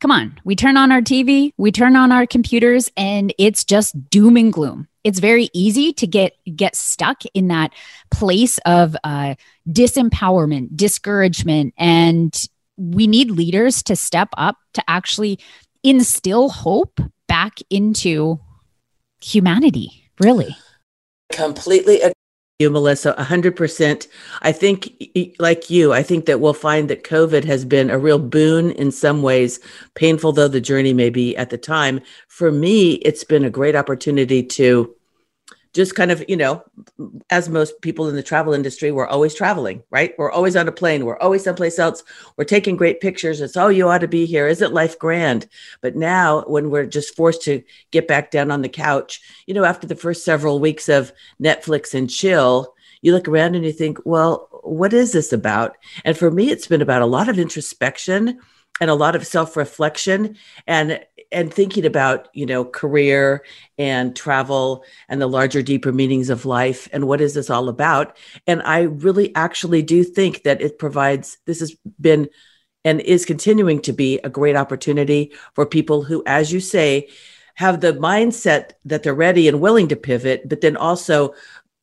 come 0.00 0.10
on, 0.10 0.38
we 0.44 0.56
turn 0.56 0.76
on 0.76 0.90
our 0.90 1.02
TV, 1.02 1.52
we 1.56 1.70
turn 1.70 1.94
on 1.94 2.10
our 2.10 2.26
computers, 2.26 2.90
and 2.96 3.32
it's 3.38 3.64
just 3.64 4.10
doom 4.10 4.36
and 4.36 4.52
gloom. 4.52 4.88
It's 5.04 5.18
very 5.18 5.48
easy 5.52 5.92
to 5.94 6.06
get 6.06 6.32
get 6.56 6.76
stuck 6.76 7.22
in 7.34 7.48
that 7.48 7.72
place 8.10 8.58
of 8.66 8.96
uh, 9.04 9.34
disempowerment, 9.68 10.76
discouragement, 10.76 11.74
and 11.78 12.34
we 12.76 13.06
need 13.06 13.30
leaders 13.30 13.82
to 13.84 13.96
step 13.96 14.28
up 14.36 14.56
to 14.74 14.82
actually 14.88 15.38
instill 15.82 16.48
hope 16.50 17.00
back 17.26 17.58
into 17.70 18.40
humanity. 19.20 20.10
Really, 20.18 20.56
completely 21.32 22.02
you, 22.60 22.70
Melissa, 22.70 23.14
100%. 23.18 24.06
I 24.42 24.52
think, 24.52 24.92
like 25.38 25.70
you, 25.70 25.92
I 25.92 26.02
think 26.02 26.26
that 26.26 26.40
we'll 26.40 26.52
find 26.52 26.88
that 26.90 27.04
COVID 27.04 27.44
has 27.44 27.64
been 27.64 27.90
a 27.90 27.98
real 27.98 28.18
boon 28.18 28.70
in 28.72 28.92
some 28.92 29.22
ways, 29.22 29.58
painful 29.94 30.32
though 30.32 30.48
the 30.48 30.60
journey 30.60 30.92
may 30.92 31.10
be 31.10 31.36
at 31.36 31.50
the 31.50 31.58
time. 31.58 32.00
For 32.28 32.52
me, 32.52 32.92
it's 32.96 33.24
been 33.24 33.44
a 33.44 33.50
great 33.50 33.74
opportunity 33.74 34.42
to 34.42 34.94
just 35.72 35.94
kind 35.94 36.10
of, 36.10 36.24
you 36.28 36.36
know, 36.36 36.62
as 37.30 37.48
most 37.48 37.80
people 37.80 38.08
in 38.08 38.16
the 38.16 38.22
travel 38.22 38.52
industry, 38.52 38.90
we're 38.90 39.06
always 39.06 39.34
traveling, 39.34 39.82
right? 39.90 40.14
We're 40.18 40.32
always 40.32 40.56
on 40.56 40.66
a 40.66 40.72
plane. 40.72 41.04
We're 41.04 41.18
always 41.18 41.44
someplace 41.44 41.78
else. 41.78 42.02
We're 42.36 42.44
taking 42.44 42.76
great 42.76 43.00
pictures. 43.00 43.40
It's, 43.40 43.56
oh, 43.56 43.68
you 43.68 43.88
ought 43.88 43.98
to 43.98 44.08
be 44.08 44.26
here. 44.26 44.48
Isn't 44.48 44.72
life 44.72 44.98
grand? 44.98 45.46
But 45.80 45.96
now, 45.96 46.42
when 46.46 46.70
we're 46.70 46.86
just 46.86 47.14
forced 47.14 47.42
to 47.42 47.62
get 47.92 48.08
back 48.08 48.30
down 48.30 48.50
on 48.50 48.62
the 48.62 48.68
couch, 48.68 49.20
you 49.46 49.54
know, 49.54 49.64
after 49.64 49.86
the 49.86 49.94
first 49.94 50.24
several 50.24 50.58
weeks 50.58 50.88
of 50.88 51.12
Netflix 51.40 51.94
and 51.94 52.10
chill, 52.10 52.74
you 53.02 53.12
look 53.12 53.28
around 53.28 53.54
and 53.54 53.64
you 53.64 53.72
think, 53.72 53.98
well, 54.04 54.48
what 54.62 54.92
is 54.92 55.12
this 55.12 55.32
about? 55.32 55.76
And 56.04 56.16
for 56.16 56.30
me, 56.30 56.50
it's 56.50 56.66
been 56.66 56.82
about 56.82 57.02
a 57.02 57.06
lot 57.06 57.28
of 57.28 57.38
introspection 57.38 58.40
and 58.80 58.90
a 58.90 58.94
lot 58.94 59.14
of 59.14 59.26
self-reflection 59.26 60.36
and 60.66 61.00
and 61.32 61.52
thinking 61.52 61.86
about 61.86 62.28
you 62.32 62.46
know 62.46 62.64
career 62.64 63.44
and 63.78 64.16
travel 64.16 64.84
and 65.08 65.20
the 65.20 65.26
larger 65.26 65.62
deeper 65.62 65.92
meanings 65.92 66.30
of 66.30 66.46
life 66.46 66.88
and 66.92 67.06
what 67.06 67.20
is 67.20 67.34
this 67.34 67.50
all 67.50 67.68
about. 67.68 68.16
And 68.46 68.62
i 68.62 68.80
really 68.82 69.34
actually 69.34 69.82
do 69.82 70.02
think 70.02 70.42
that 70.42 70.60
it 70.60 70.78
provides 70.78 71.38
this 71.46 71.60
has 71.60 71.76
been 72.00 72.28
and 72.84 73.00
is 73.02 73.26
continuing 73.26 73.80
to 73.82 73.92
be 73.92 74.18
a 74.24 74.30
great 74.30 74.56
opportunity 74.56 75.32
for 75.54 75.66
people 75.66 76.02
who 76.02 76.22
as 76.26 76.52
you 76.52 76.60
say 76.60 77.08
have 77.56 77.80
the 77.80 77.92
mindset 77.92 78.70
that 78.86 79.02
they're 79.02 79.12
ready 79.12 79.46
and 79.46 79.60
willing 79.60 79.88
to 79.88 79.96
pivot 79.96 80.48
but 80.48 80.62
then 80.62 80.76
also 80.76 81.34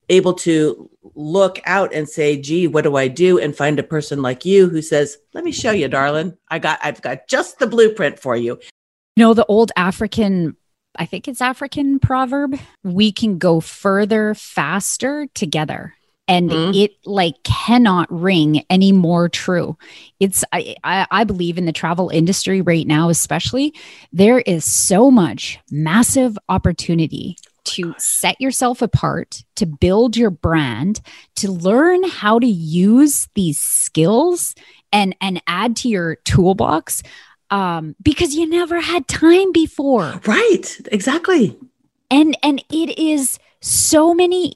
able 0.10 0.34
to 0.34 0.90
look 1.16 1.60
out 1.66 1.94
and 1.94 2.08
say, 2.08 2.40
gee, 2.40 2.68
what 2.68 2.84
do 2.84 2.96
I 2.96 3.08
do? 3.08 3.40
And 3.40 3.56
find 3.56 3.80
a 3.80 3.84
person 3.84 4.22
like 4.22 4.46
you 4.46 4.70
who 4.70 4.82
says, 4.82 5.18
let 5.34 5.44
me 5.44 5.52
show 5.52 5.72
you, 5.72 5.88
darling. 5.88 6.38
I 6.50 6.60
got, 6.60 6.80
I've 6.82 7.02
got 7.02 7.28
just 7.28 7.60
the 7.60 7.68
blueprint 7.68 8.20
for 8.20 8.36
you. 8.36 8.60
You 9.16 9.24
know, 9.24 9.34
the 9.34 9.46
old 9.46 9.72
African, 9.76 10.56
I 10.96 11.06
think 11.06 11.28
it's 11.28 11.42
African 11.42 12.00
proverb, 12.00 12.58
we 12.84 13.12
can 13.12 13.38
go 13.38 13.60
further 13.60 14.34
faster 14.36 15.28
together. 15.34 15.94
And 16.30 16.50
mm-hmm. 16.50 16.74
it 16.74 16.92
like 17.06 17.42
cannot 17.44 18.12
ring 18.12 18.66
any 18.70 18.92
more 18.92 19.30
true. 19.30 19.78
It's 20.20 20.44
I, 20.52 20.76
I 20.84 21.08
I 21.10 21.24
believe 21.24 21.58
in 21.58 21.66
the 21.66 21.72
travel 21.72 22.10
industry 22.10 22.60
right 22.60 22.86
now, 22.86 23.08
especially 23.08 23.74
there 24.12 24.40
is 24.40 24.66
so 24.66 25.10
much 25.10 25.58
massive 25.72 26.38
opportunity 26.50 27.38
to 27.78 27.94
set 27.98 28.40
yourself 28.42 28.82
apart, 28.82 29.44
to 29.56 29.66
build 29.66 30.18
your 30.18 30.30
brand, 30.30 31.02
to 31.36 31.52
learn 31.52 32.04
how 32.04 32.40
to 32.40 32.48
use 32.48 33.28
these 33.36 33.60
skills 33.60 34.56
and 34.92 35.16
and 35.22 35.42
add 35.48 35.76
to 35.78 35.90
your 35.90 36.16
toolbox 36.24 37.04
um 37.50 37.96
because 38.02 38.36
you 38.36 38.48
never 38.48 38.80
had 38.80 39.08
time 39.08 39.52
before. 39.52 40.20
Right. 40.26 40.80
Exactly. 40.92 41.58
And 42.10 42.38
and 42.44 42.64
it 42.70 42.98
is 42.98 43.40
so 43.62 44.14
many 44.14 44.54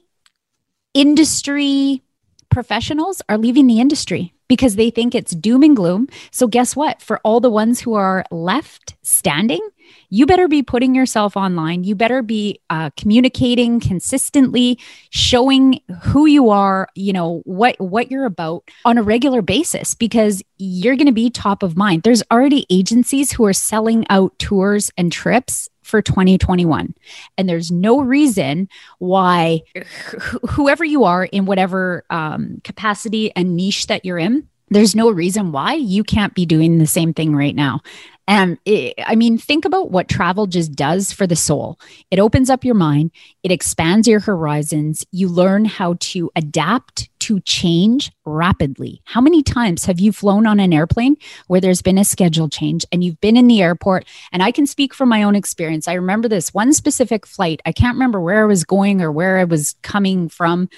industry 0.94 2.02
professionals 2.50 3.22
are 3.28 3.38
leaving 3.38 3.66
the 3.66 3.80
industry 3.80 4.34
because 4.48 4.76
they 4.76 4.90
think 4.90 5.14
it's 5.14 5.34
doom 5.34 5.62
and 5.62 5.74
gloom. 5.74 6.08
So, 6.30 6.46
guess 6.46 6.76
what? 6.76 7.00
For 7.00 7.18
all 7.24 7.40
the 7.40 7.50
ones 7.50 7.80
who 7.80 7.94
are 7.94 8.24
left 8.30 8.94
standing, 9.02 9.66
you 10.10 10.26
better 10.26 10.48
be 10.48 10.62
putting 10.62 10.94
yourself 10.94 11.36
online. 11.36 11.84
You 11.84 11.94
better 11.94 12.22
be 12.22 12.60
uh, 12.70 12.90
communicating 12.96 13.80
consistently, 13.80 14.78
showing 15.10 15.80
who 16.02 16.26
you 16.26 16.50
are, 16.50 16.88
you 16.94 17.12
know, 17.12 17.42
what, 17.44 17.80
what 17.80 18.10
you're 18.10 18.24
about 18.24 18.68
on 18.84 18.98
a 18.98 19.02
regular 19.02 19.42
basis 19.42 19.94
because 19.94 20.42
you're 20.58 20.96
going 20.96 21.06
to 21.06 21.12
be 21.12 21.30
top 21.30 21.62
of 21.62 21.76
mind. 21.76 22.02
There's 22.02 22.22
already 22.30 22.66
agencies 22.70 23.32
who 23.32 23.44
are 23.44 23.52
selling 23.52 24.06
out 24.10 24.38
tours 24.38 24.90
and 24.96 25.10
trips 25.10 25.68
for 25.82 26.00
2021. 26.00 26.94
And 27.36 27.48
there's 27.48 27.70
no 27.70 28.00
reason 28.00 28.68
why 28.98 29.62
wh- 29.76 30.50
whoever 30.50 30.84
you 30.84 31.04
are 31.04 31.24
in 31.24 31.44
whatever 31.44 32.04
um, 32.10 32.60
capacity 32.64 33.34
and 33.36 33.56
niche 33.56 33.88
that 33.88 34.04
you're 34.04 34.18
in, 34.18 34.48
there's 34.70 34.94
no 34.94 35.10
reason 35.10 35.52
why 35.52 35.74
you 35.74 36.02
can't 36.02 36.34
be 36.34 36.46
doing 36.46 36.78
the 36.78 36.86
same 36.86 37.12
thing 37.12 37.36
right 37.36 37.54
now. 37.54 37.80
And 38.28 38.58
it, 38.64 38.94
I 39.04 39.16
mean, 39.16 39.36
think 39.36 39.64
about 39.64 39.90
what 39.90 40.08
travel 40.08 40.46
just 40.46 40.72
does 40.72 41.12
for 41.12 41.26
the 41.26 41.36
soul. 41.36 41.78
It 42.10 42.20
opens 42.20 42.50
up 42.50 42.64
your 42.64 42.74
mind, 42.74 43.10
it 43.42 43.50
expands 43.50 44.06
your 44.06 44.20
horizons. 44.20 45.04
You 45.10 45.28
learn 45.28 45.64
how 45.64 45.96
to 46.00 46.30
adapt 46.36 47.08
to 47.20 47.40
change 47.40 48.10
rapidly. 48.24 49.00
How 49.04 49.20
many 49.20 49.42
times 49.42 49.84
have 49.84 50.00
you 50.00 50.12
flown 50.12 50.46
on 50.46 50.60
an 50.60 50.72
airplane 50.72 51.16
where 51.46 51.60
there's 51.60 51.82
been 51.82 51.98
a 51.98 52.04
schedule 52.04 52.48
change 52.48 52.84
and 52.90 53.02
you've 53.02 53.20
been 53.20 53.36
in 53.36 53.48
the 53.48 53.62
airport? 53.62 54.06
And 54.32 54.42
I 54.42 54.50
can 54.50 54.66
speak 54.66 54.94
from 54.94 55.08
my 55.08 55.22
own 55.22 55.34
experience. 55.36 55.88
I 55.88 55.94
remember 55.94 56.28
this 56.28 56.54
one 56.54 56.72
specific 56.72 57.26
flight. 57.26 57.60
I 57.66 57.72
can't 57.72 57.94
remember 57.94 58.20
where 58.20 58.42
I 58.42 58.46
was 58.46 58.64
going 58.64 59.02
or 59.02 59.10
where 59.10 59.38
I 59.38 59.44
was 59.44 59.76
coming 59.82 60.28
from 60.28 60.68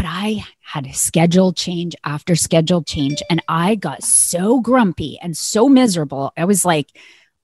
but 0.00 0.08
I 0.08 0.46
had 0.60 0.86
a 0.86 0.94
schedule 0.94 1.52
change 1.52 1.94
after 2.04 2.34
schedule 2.34 2.82
change. 2.82 3.22
And 3.28 3.42
I 3.48 3.74
got 3.74 4.02
so 4.02 4.58
grumpy 4.58 5.18
and 5.20 5.36
so 5.36 5.68
miserable. 5.68 6.32
I 6.38 6.46
was 6.46 6.64
like 6.64 6.88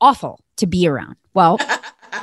awful 0.01 0.41
to 0.57 0.67
be 0.67 0.89
around. 0.89 1.17
Well, 1.35 1.59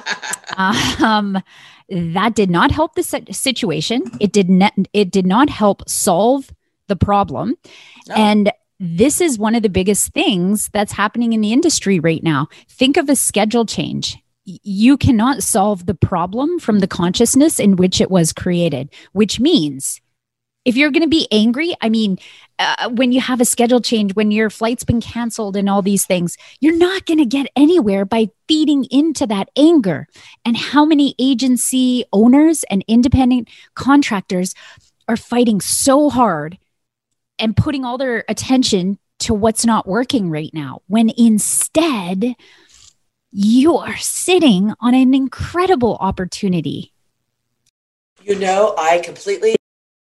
um, 0.57 1.39
that 1.87 2.33
did 2.33 2.49
not 2.49 2.71
help 2.71 2.95
the 2.95 3.03
situation. 3.03 4.01
It 4.19 4.31
did 4.31 4.49
not, 4.49 4.73
it 4.91 5.11
did 5.11 5.27
not 5.27 5.51
help 5.51 5.87
solve 5.87 6.51
the 6.87 6.95
problem. 6.95 7.53
No. 8.07 8.15
And 8.15 8.51
this 8.79 9.21
is 9.21 9.37
one 9.37 9.53
of 9.53 9.61
the 9.61 9.69
biggest 9.69 10.13
things 10.13 10.67
that's 10.73 10.93
happening 10.93 11.33
in 11.33 11.41
the 11.41 11.53
industry 11.53 11.99
right 11.99 12.23
now. 12.23 12.47
Think 12.67 12.97
of 12.97 13.07
a 13.07 13.15
schedule 13.15 13.67
change 13.67 14.17
you 14.45 14.97
cannot 14.97 15.41
solve 15.41 15.85
the 15.85 15.93
problem 15.93 16.59
from 16.59 16.79
the 16.79 16.87
consciousness 16.87 17.59
in 17.59 17.77
which 17.77 18.01
it 18.01 18.11
was 18.11 18.33
created, 18.33 18.89
which 19.13 19.39
means 19.39 20.01
if 20.65 20.75
you're 20.77 20.91
going 20.91 21.03
to 21.03 21.09
be 21.09 21.27
angry, 21.31 21.73
I 21.81 21.89
mean, 21.89 22.17
uh, 22.59 22.89
when 22.89 23.11
you 23.11 23.19
have 23.19 23.41
a 23.41 23.45
schedule 23.45 23.81
change, 23.81 24.15
when 24.15 24.31
your 24.31 24.49
flight's 24.49 24.83
been 24.83 25.01
canceled 25.01 25.57
and 25.57 25.69
all 25.69 25.81
these 25.81 26.05
things, 26.05 26.37
you're 26.59 26.77
not 26.77 27.05
going 27.05 27.17
to 27.17 27.25
get 27.25 27.47
anywhere 27.55 28.05
by 28.05 28.29
feeding 28.47 28.85
into 28.85 29.27
that 29.27 29.49
anger. 29.57 30.07
And 30.45 30.55
how 30.55 30.85
many 30.85 31.15
agency 31.19 32.05
owners 32.13 32.63
and 32.69 32.83
independent 32.87 33.49
contractors 33.75 34.53
are 35.07 35.17
fighting 35.17 35.59
so 35.59 36.09
hard 36.09 36.57
and 37.39 37.57
putting 37.57 37.83
all 37.83 37.97
their 37.97 38.23
attention 38.29 38.99
to 39.19 39.33
what's 39.33 39.65
not 39.65 39.87
working 39.87 40.29
right 40.29 40.51
now, 40.53 40.81
when 40.87 41.09
instead, 41.17 42.35
you 43.31 43.77
are 43.77 43.97
sitting 43.97 44.73
on 44.79 44.93
an 44.93 45.13
incredible 45.13 45.97
opportunity. 45.99 46.93
You 48.21 48.37
know, 48.37 48.75
I 48.77 48.99
completely 48.99 49.55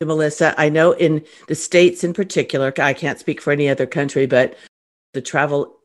Melissa, 0.06 0.54
I 0.58 0.70
know 0.70 0.92
in 0.92 1.24
the 1.48 1.56
States 1.56 2.04
in 2.04 2.14
particular, 2.14 2.74
I 2.78 2.94
can't 2.94 3.20
speak 3.20 3.42
for 3.42 3.52
any 3.52 3.70
other 3.70 3.86
country, 3.86 4.26
but 4.26 4.56
the 5.14 5.22
travel 5.22 5.78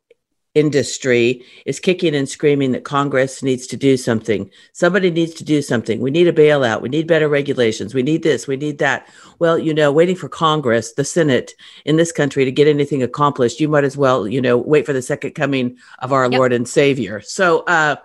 industry 0.57 1.45
is 1.67 1.79
kicking 1.79 2.15
and 2.15 2.27
screaming 2.27 2.73
that 2.73 2.83
Congress 2.83 3.43
needs 3.43 3.67
to 3.67 3.77
do 3.77 3.95
something. 3.97 4.51
Somebody 4.73 5.11
needs 5.11 5.35
to 5.35 5.45
do 5.45 5.61
something. 5.61 6.01
We 6.01 6.11
need 6.11 6.29
a 6.29 6.33
bailout. 6.33 6.81
We 6.81 6.89
need 6.89 7.07
better 7.07 7.29
regulations. 7.29 7.95
We 7.95 8.03
need 8.03 8.23
this. 8.23 8.47
We 8.47 8.57
need 8.57 8.79
that. 8.79 9.07
Well, 9.39 9.59
you 9.59 9.75
know, 9.75 9.93
waiting 9.93 10.17
for 10.17 10.31
Congress, 10.31 10.95
the 10.95 11.05
Senate 11.05 11.53
in 11.85 11.97
this 11.97 12.11
country 12.11 12.47
to 12.47 12.51
get 12.51 12.69
anything 12.69 13.03
accomplished, 13.03 13.61
you 13.61 13.69
might 13.69 13.85
as 13.85 13.99
well, 13.99 14.27
you 14.27 14.41
know, 14.41 14.57
wait 14.57 14.87
for 14.87 14.95
the 14.95 15.03
second 15.03 15.33
coming 15.33 15.77
of 15.99 16.15
our 16.15 16.25
yep. 16.25 16.33
Lord 16.33 16.53
and 16.55 16.67
Savior. 16.67 17.21
So, 17.21 17.61
uh, 17.65 17.97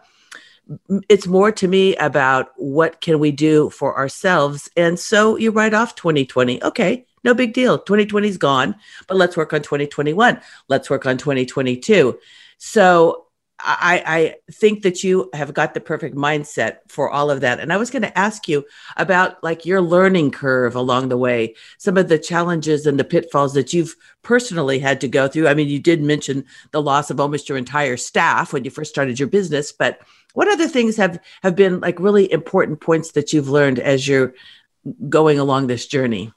it's 1.10 1.28
more 1.28 1.52
to 1.52 1.68
me 1.68 1.96
about 1.98 2.50
what 2.58 3.02
can 3.02 3.20
we 3.20 3.32
do 3.32 3.70
for 3.70 3.98
ourselves. 3.98 4.70
And 4.78 5.00
so 5.00 5.36
you 5.38 5.52
write 5.52 5.74
off 5.74 5.96
2020 5.96 6.64
okay 6.64 7.06
no 7.24 7.36
big 7.36 7.54
deal. 7.54 7.78
2020 7.78 8.28
is 8.28 8.38
gone 8.38 8.76
but 9.08 9.18
let's 9.18 9.38
work 9.38 9.54
on 9.54 9.62
2021 9.62 10.42
let's 10.68 10.90
work 10.90 11.06
on 11.06 11.18
2022 11.18 12.18
so 12.58 13.26
I, 13.64 14.04
I 14.06 14.52
think 14.52 14.84
that 14.84 15.04
you 15.04 15.30
have 15.34 15.54
got 15.54 15.74
the 15.74 15.80
perfect 15.80 16.16
mindset 16.16 16.78
for 16.88 17.10
all 17.10 17.30
of 17.30 17.42
that. 17.42 17.60
And 17.60 17.72
I 17.72 17.78
was 17.78 17.90
going 17.90 18.02
to 18.02 18.18
ask 18.18 18.48
you 18.48 18.66
about 18.98 19.44
like 19.44 19.66
your 19.66 19.82
learning 19.82 20.32
curve 20.32 20.76
along 20.76 21.10
the 21.10 21.18
way, 21.18 21.56
some 21.78 21.98
of 21.98 22.10
the 22.10 22.20
challenges 22.20 22.86
and 22.86 23.00
the 23.00 23.04
pitfalls 23.04 23.54
that 23.54 23.74
you've 23.74 23.96
personally 24.24 24.80
had 24.80 25.02
to 25.02 25.08
go 25.08 25.28
through. 25.28 25.48
I 25.48 25.54
mean, 25.54 25.68
you 25.68 25.80
did 25.80 26.02
mention 26.02 26.46
the 26.72 26.82
loss 26.82 27.10
of 27.10 27.20
almost 27.20 27.50
your 27.50 27.58
entire 27.58 27.98
staff 27.98 28.54
when 28.54 28.64
you 28.64 28.72
first 28.72 28.92
started 28.92 29.20
your 29.20 29.28
business, 29.28 29.72
but 29.72 30.02
what 30.34 30.48
other 30.48 30.68
things 30.68 30.98
have 30.98 31.20
have 31.44 31.56
been 31.56 31.80
like 31.80 32.00
really 32.00 32.32
important 32.32 32.82
points 32.82 33.12
that 33.12 33.34
you've 33.34 33.50
learned 33.50 33.80
as 33.80 34.08
you're 34.08 34.34
going 35.10 35.40
along 35.40 35.68
this 35.68 35.88
journey? 35.88 36.32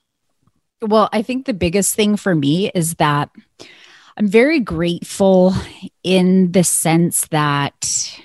Well 0.82 1.08
i 1.12 1.22
think 1.22 1.46
the 1.46 1.54
biggest 1.54 1.94
thing 1.94 2.16
for 2.16 2.34
me 2.34 2.70
is 2.74 2.94
that 2.96 3.30
i'm 4.16 4.28
very 4.28 4.60
grateful 4.60 5.54
in 6.02 6.52
the 6.52 6.62
sense 6.62 7.26
that 7.28 8.20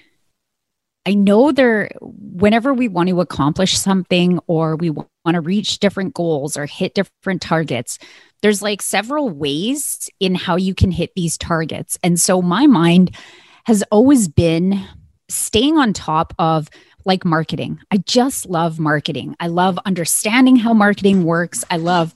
i 1.06 1.14
know 1.14 1.54
there 1.54 1.90
whenever 2.02 2.74
we 2.74 2.90
want 2.90 3.08
to 3.08 3.22
accomplish 3.22 3.78
something 3.78 4.40
or 4.48 4.76
we 4.76 4.90
want 4.90 5.08
to 5.32 5.40
reach 5.40 5.80
different 5.80 6.14
goals 6.14 6.58
or 6.58 6.66
hit 6.66 6.96
different 6.96 7.42
targets 7.42 7.98
there's 8.42 8.62
like 8.62 8.82
several 8.82 9.30
ways 9.30 10.10
in 10.20 10.36
how 10.36 10.56
you 10.56 10.74
can 10.74 10.92
hit 10.92 11.12
these 11.16 11.38
targets. 11.38 11.98
And 12.04 12.20
so 12.20 12.42
my 12.42 12.68
mind 12.68 13.16
has 13.66 13.84
always 13.92 14.28
been 14.28 14.82
staying 15.30 15.78
on 15.78 15.94
top 15.94 16.34
of 16.40 16.70
like 17.06 17.24
marketing. 17.24 17.80
I 17.92 17.98
just 17.98 18.48
love 18.48 18.80
marketing. 18.80 19.36
I 19.40 19.48
love 19.48 19.80
understanding 19.86 20.58
how 20.58 20.74
marketing 20.74 21.24
works. 21.24 21.64
I 21.70 21.78
love 21.78 22.14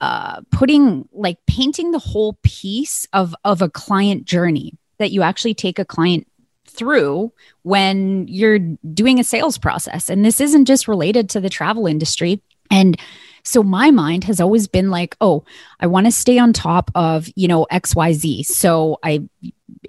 uh, 0.00 0.40
putting 0.50 1.08
like 1.12 1.38
painting 1.46 1.90
the 1.90 1.98
whole 1.98 2.38
piece 2.42 3.06
of 3.12 3.34
of 3.44 3.62
a 3.62 3.68
client 3.68 4.24
journey 4.24 4.76
that 4.98 5.10
you 5.10 5.22
actually 5.22 5.54
take 5.54 5.78
a 5.78 5.84
client 5.84 6.26
through 6.66 7.32
when 7.62 8.26
you're 8.28 8.58
doing 8.58 9.18
a 9.18 9.24
sales 9.24 9.58
process. 9.58 10.08
And 10.08 10.24
this 10.24 10.40
isn't 10.40 10.66
just 10.66 10.88
related 10.88 11.28
to 11.30 11.40
the 11.40 11.48
travel 11.48 11.86
industry. 11.86 12.40
And 12.70 12.98
so 13.42 13.62
my 13.62 13.90
mind 13.90 14.24
has 14.24 14.40
always 14.40 14.66
been 14.66 14.90
like, 14.90 15.16
oh, 15.20 15.44
I 15.78 15.86
want 15.86 16.06
to 16.06 16.12
stay 16.12 16.38
on 16.38 16.52
top 16.52 16.90
of, 16.94 17.28
you 17.36 17.48
know, 17.48 17.66
XYZ. 17.70 18.44
So 18.46 18.98
I 19.02 19.28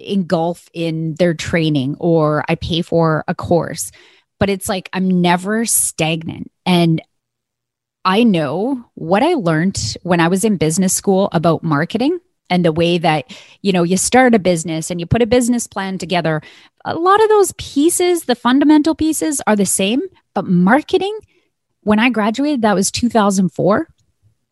engulf 0.00 0.68
in 0.72 1.14
their 1.14 1.34
training 1.34 1.96
or 1.98 2.44
I 2.48 2.54
pay 2.54 2.82
for 2.82 3.24
a 3.28 3.34
course. 3.34 3.90
But 4.38 4.50
it's 4.50 4.68
like 4.68 4.88
I'm 4.92 5.20
never 5.20 5.64
stagnant. 5.64 6.50
And 6.64 7.02
I 8.04 8.22
know 8.22 8.84
what 8.94 9.22
I 9.22 9.34
learned 9.34 9.96
when 10.02 10.20
I 10.20 10.28
was 10.28 10.44
in 10.44 10.56
business 10.56 10.94
school 10.94 11.28
about 11.32 11.62
marketing 11.62 12.20
and 12.50 12.64
the 12.64 12.72
way 12.72 12.98
that 12.98 13.34
you 13.62 13.72
know 13.72 13.82
you 13.82 13.96
start 13.96 14.34
a 14.34 14.38
business 14.38 14.90
and 14.90 15.00
you 15.00 15.06
put 15.06 15.22
a 15.22 15.26
business 15.26 15.66
plan 15.66 15.98
together 15.98 16.42
a 16.84 16.94
lot 16.94 17.22
of 17.22 17.28
those 17.28 17.52
pieces 17.58 18.24
the 18.24 18.34
fundamental 18.34 18.94
pieces 18.94 19.42
are 19.46 19.56
the 19.56 19.66
same 19.66 20.00
but 20.34 20.46
marketing 20.46 21.16
when 21.82 21.98
i 21.98 22.08
graduated 22.10 22.62
that 22.62 22.74
was 22.74 22.90
2004 22.90 23.88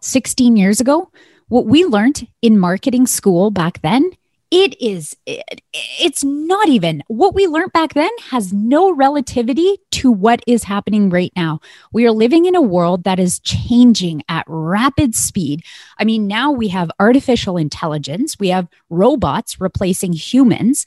16 0.01 0.57
years 0.57 0.81
ago 0.81 1.11
what 1.49 1.67
we 1.67 1.85
learned 1.85 2.27
in 2.43 2.59
marketing 2.59 3.07
school 3.07 3.51
back 3.51 3.81
then 3.83 4.11
it 4.51 4.81
is 4.81 5.17
it, 5.27 5.61
it's 5.73 6.23
not 6.23 6.69
even 6.69 7.03
what 7.09 7.35
we 7.35 7.47
learned 7.47 7.73
back 7.73 7.95
then 7.95 8.11
has 8.31 8.53
no 8.53 8.95
relativity 8.95 9.79
to 9.91 10.11
what 10.13 10.43
is 10.47 10.65
happening 10.65 11.11
right 11.11 11.33
now. 11.35 11.61
We 11.93 12.07
are 12.07 12.13
living 12.13 12.47
in 12.47 12.55
a 12.55 12.63
world 12.63 13.05
that 13.05 13.19
is 13.19 13.41
changing 13.41 14.23
at 14.29 14.45
rapid 14.47 15.15
speed. 15.15 15.63
I 15.99 16.05
mean 16.05 16.27
now 16.27 16.53
we 16.53 16.69
have 16.69 16.91
artificial 17.01 17.57
intelligence 17.57 18.39
we 18.39 18.49
have 18.49 18.69
robots 18.89 19.61
replacing 19.61 20.13
humans. 20.13 20.87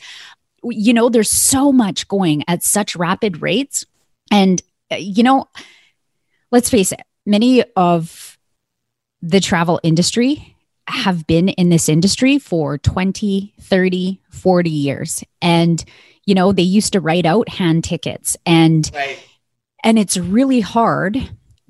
You 0.64 0.94
know 0.94 1.10
there's 1.10 1.32
so 1.32 1.72
much 1.72 2.08
going 2.08 2.44
at 2.48 2.64
such 2.64 2.96
rapid 2.96 3.42
rates. 3.42 3.86
And 4.32 4.62
uh, 4.92 4.96
you 4.96 5.24
know 5.24 5.50
let's 6.52 6.70
face 6.70 6.92
it 6.92 7.02
many 7.26 7.64
of 7.76 8.38
the 9.22 9.42
travel 9.42 9.82
industry 9.84 10.56
have 10.90 11.28
been 11.28 11.50
in 11.50 11.70
this 11.70 11.90
industry 11.90 12.40
for 12.40 12.78
20, 12.78 13.54
30, 13.62 14.22
40 14.30 14.70
years. 14.70 15.24
And, 15.42 15.84
you 16.26 16.36
know, 16.36 16.52
they 16.52 16.64
used 16.64 16.94
to 16.94 17.00
write 17.00 17.26
out 17.26 17.50
hand 17.50 17.84
tickets 17.84 18.38
and 18.46 18.90
right. 18.94 19.20
and 19.84 19.98
it's 19.98 20.18
really 20.18 20.62
hard 20.62 21.18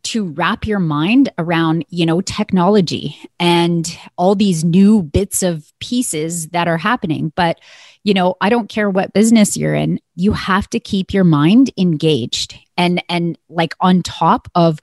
to 0.02 0.26
wrap 0.26 0.66
your 0.66 0.80
mind 0.80 1.32
around, 1.38 1.86
you 1.90 2.06
know, 2.06 2.22
technology 2.22 3.18
and 3.40 3.98
all 4.18 4.34
these 4.34 4.64
new 4.64 5.04
bits 5.04 5.44
of 5.44 5.72
pieces 5.80 6.48
that 6.50 6.68
are 6.68 6.78
happening. 6.78 7.32
But, 7.36 7.60
you 8.04 8.14
know, 8.14 8.36
I 8.42 8.50
don't 8.50 8.70
care 8.70 8.90
what 8.90 9.14
business 9.14 9.58
you're 9.58 9.76
in, 9.76 10.00
you 10.16 10.32
have 10.32 10.70
to 10.72 10.80
keep 10.80 11.14
your 11.14 11.26
mind 11.26 11.72
engaged 11.78 12.58
and 12.78 13.04
and 13.10 13.38
like 13.50 13.76
on 13.80 14.02
top 14.02 14.48
of 14.56 14.80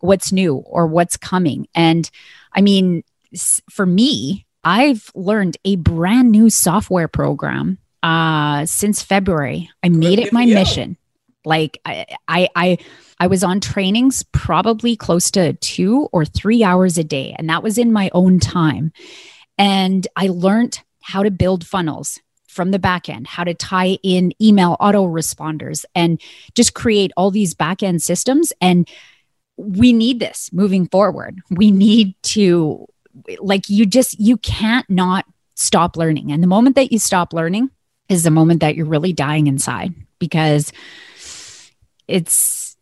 what's 0.00 0.32
new 0.32 0.56
or 0.56 0.86
what's 0.86 1.16
coming. 1.16 1.66
And 1.74 2.08
I 2.52 2.60
mean, 2.60 3.02
for 3.70 3.86
me, 3.86 4.46
I've 4.64 5.10
learned 5.14 5.56
a 5.64 5.76
brand 5.76 6.30
new 6.30 6.50
software 6.50 7.08
program 7.08 7.78
uh, 8.02 8.66
since 8.66 9.02
February. 9.02 9.70
I 9.82 9.88
made 9.88 10.18
it 10.18 10.32
my 10.32 10.44
mission. 10.46 10.96
Like 11.44 11.80
I, 11.84 12.06
I, 12.26 12.48
I, 12.54 12.78
I 13.20 13.26
was 13.26 13.42
on 13.42 13.60
trainings 13.60 14.24
probably 14.32 14.96
close 14.96 15.30
to 15.32 15.54
two 15.54 16.08
or 16.12 16.24
three 16.24 16.62
hours 16.62 16.98
a 16.98 17.04
day, 17.04 17.34
and 17.38 17.48
that 17.48 17.62
was 17.62 17.78
in 17.78 17.92
my 17.92 18.10
own 18.12 18.38
time. 18.38 18.92
And 19.56 20.06
I 20.16 20.28
learned 20.28 20.82
how 21.02 21.22
to 21.22 21.30
build 21.30 21.66
funnels 21.66 22.20
from 22.46 22.70
the 22.70 22.78
back 22.78 23.08
end, 23.08 23.26
how 23.26 23.44
to 23.44 23.54
tie 23.54 23.98
in 24.02 24.32
email 24.42 24.76
autoresponders, 24.80 25.84
and 25.94 26.20
just 26.54 26.74
create 26.74 27.12
all 27.16 27.30
these 27.30 27.54
back 27.54 27.82
end 27.82 28.02
systems. 28.02 28.52
And 28.60 28.88
we 29.56 29.92
need 29.92 30.20
this 30.20 30.50
moving 30.52 30.86
forward. 30.86 31.40
We 31.50 31.70
need 31.70 32.14
to 32.24 32.86
like 33.40 33.68
you 33.68 33.86
just 33.86 34.18
you 34.18 34.36
can't 34.38 34.88
not 34.88 35.24
stop 35.54 35.96
learning. 35.96 36.32
And 36.32 36.42
the 36.42 36.48
moment 36.48 36.76
that 36.76 36.92
you 36.92 36.98
stop 36.98 37.32
learning 37.32 37.70
is 38.08 38.22
the 38.22 38.30
moment 38.30 38.60
that 38.60 38.76
you're 38.76 38.86
really 38.86 39.12
dying 39.12 39.46
inside 39.46 39.94
because 40.18 40.72
it's 42.06 42.76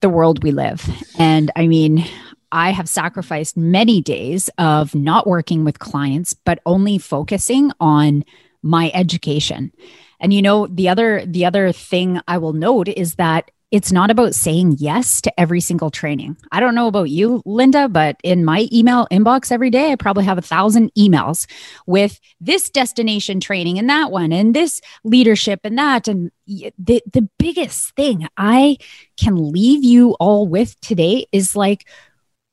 the 0.00 0.08
world 0.08 0.42
we 0.42 0.50
live. 0.50 0.88
And 1.18 1.50
i 1.56 1.66
mean 1.66 2.04
i 2.52 2.72
have 2.72 2.88
sacrificed 2.88 3.56
many 3.56 4.00
days 4.00 4.50
of 4.58 4.94
not 4.94 5.26
working 5.26 5.64
with 5.64 5.78
clients 5.78 6.34
but 6.34 6.60
only 6.66 6.98
focusing 6.98 7.70
on 7.80 8.24
my 8.62 8.90
education. 8.94 9.72
And 10.20 10.32
you 10.32 10.42
know 10.42 10.66
the 10.66 10.88
other 10.88 11.24
the 11.26 11.44
other 11.44 11.72
thing 11.72 12.20
i 12.28 12.38
will 12.38 12.52
note 12.52 12.88
is 12.88 13.14
that 13.16 13.50
it's 13.70 13.92
not 13.92 14.10
about 14.10 14.34
saying 14.34 14.76
yes 14.78 15.20
to 15.20 15.40
every 15.40 15.60
single 15.60 15.90
training. 15.90 16.36
I 16.50 16.58
don't 16.58 16.74
know 16.74 16.88
about 16.88 17.10
you, 17.10 17.42
Linda, 17.46 17.88
but 17.88 18.16
in 18.24 18.44
my 18.44 18.68
email 18.72 19.06
inbox 19.10 19.52
every 19.52 19.70
day, 19.70 19.92
I 19.92 19.96
probably 19.96 20.24
have 20.24 20.38
a 20.38 20.42
thousand 20.42 20.92
emails 20.98 21.46
with 21.86 22.18
this 22.40 22.68
destination 22.68 23.38
training 23.38 23.78
and 23.78 23.88
that 23.88 24.10
one, 24.10 24.32
and 24.32 24.54
this 24.54 24.80
leadership 25.04 25.60
and 25.64 25.78
that. 25.78 26.08
And 26.08 26.32
the, 26.46 27.02
the 27.12 27.28
biggest 27.38 27.94
thing 27.94 28.26
I 28.36 28.78
can 29.16 29.52
leave 29.52 29.84
you 29.84 30.12
all 30.18 30.48
with 30.48 30.80
today 30.80 31.26
is 31.30 31.54
like, 31.54 31.86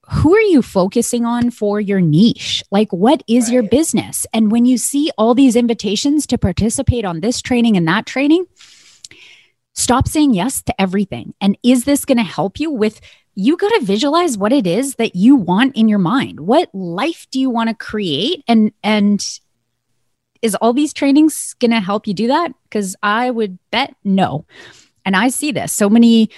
who 0.09 0.35
are 0.35 0.41
you 0.41 0.61
focusing 0.61 1.25
on 1.25 1.51
for 1.51 1.81
your 1.81 1.99
niche? 1.99 2.63
Like, 2.71 2.93
what 2.93 3.23
is 3.27 3.45
right. 3.45 3.53
your 3.55 3.63
business? 3.63 4.25
And 4.33 4.51
when 4.51 4.65
you 4.65 4.77
see 4.77 5.11
all 5.17 5.35
these 5.35 5.55
invitations 5.55 6.25
to 6.27 6.37
participate 6.37 7.03
on 7.03 7.19
this 7.19 7.41
training 7.41 7.75
and 7.75 7.87
that 7.87 8.05
training, 8.05 8.45
Stop 9.77 10.07
saying 10.07 10.33
yes 10.33 10.63
to 10.63 10.81
everything. 10.81 11.35
And 11.39 11.55
is 11.63 11.85
this 11.85 12.03
going 12.03 12.17
to 12.17 12.23
help 12.23 12.59
you 12.59 12.71
with? 12.71 12.99
You 13.35 13.55
got 13.55 13.69
to 13.69 13.85
visualize 13.85 14.35
what 14.35 14.51
it 14.51 14.65
is 14.65 14.95
that 14.95 15.15
you 15.15 15.35
want 15.35 15.77
in 15.77 15.87
your 15.87 15.99
mind. 15.99 16.39
What 16.39 16.73
life 16.73 17.27
do 17.29 17.39
you 17.39 17.51
want 17.51 17.69
to 17.69 17.75
create? 17.75 18.43
And, 18.47 18.71
and, 18.83 19.23
is 20.41 20.55
all 20.55 20.73
these 20.73 20.93
trainings 20.93 21.55
going 21.59 21.71
to 21.71 21.79
help 21.79 22.07
you 22.07 22.13
do 22.13 22.27
that? 22.27 22.51
Because 22.63 22.95
I 23.01 23.31
would 23.31 23.57
bet 23.71 23.95
no. 24.03 24.45
And 25.05 25.15
I 25.15 25.29
see 25.29 25.51
this 25.51 25.73
so 25.73 25.89
many 25.89 26.29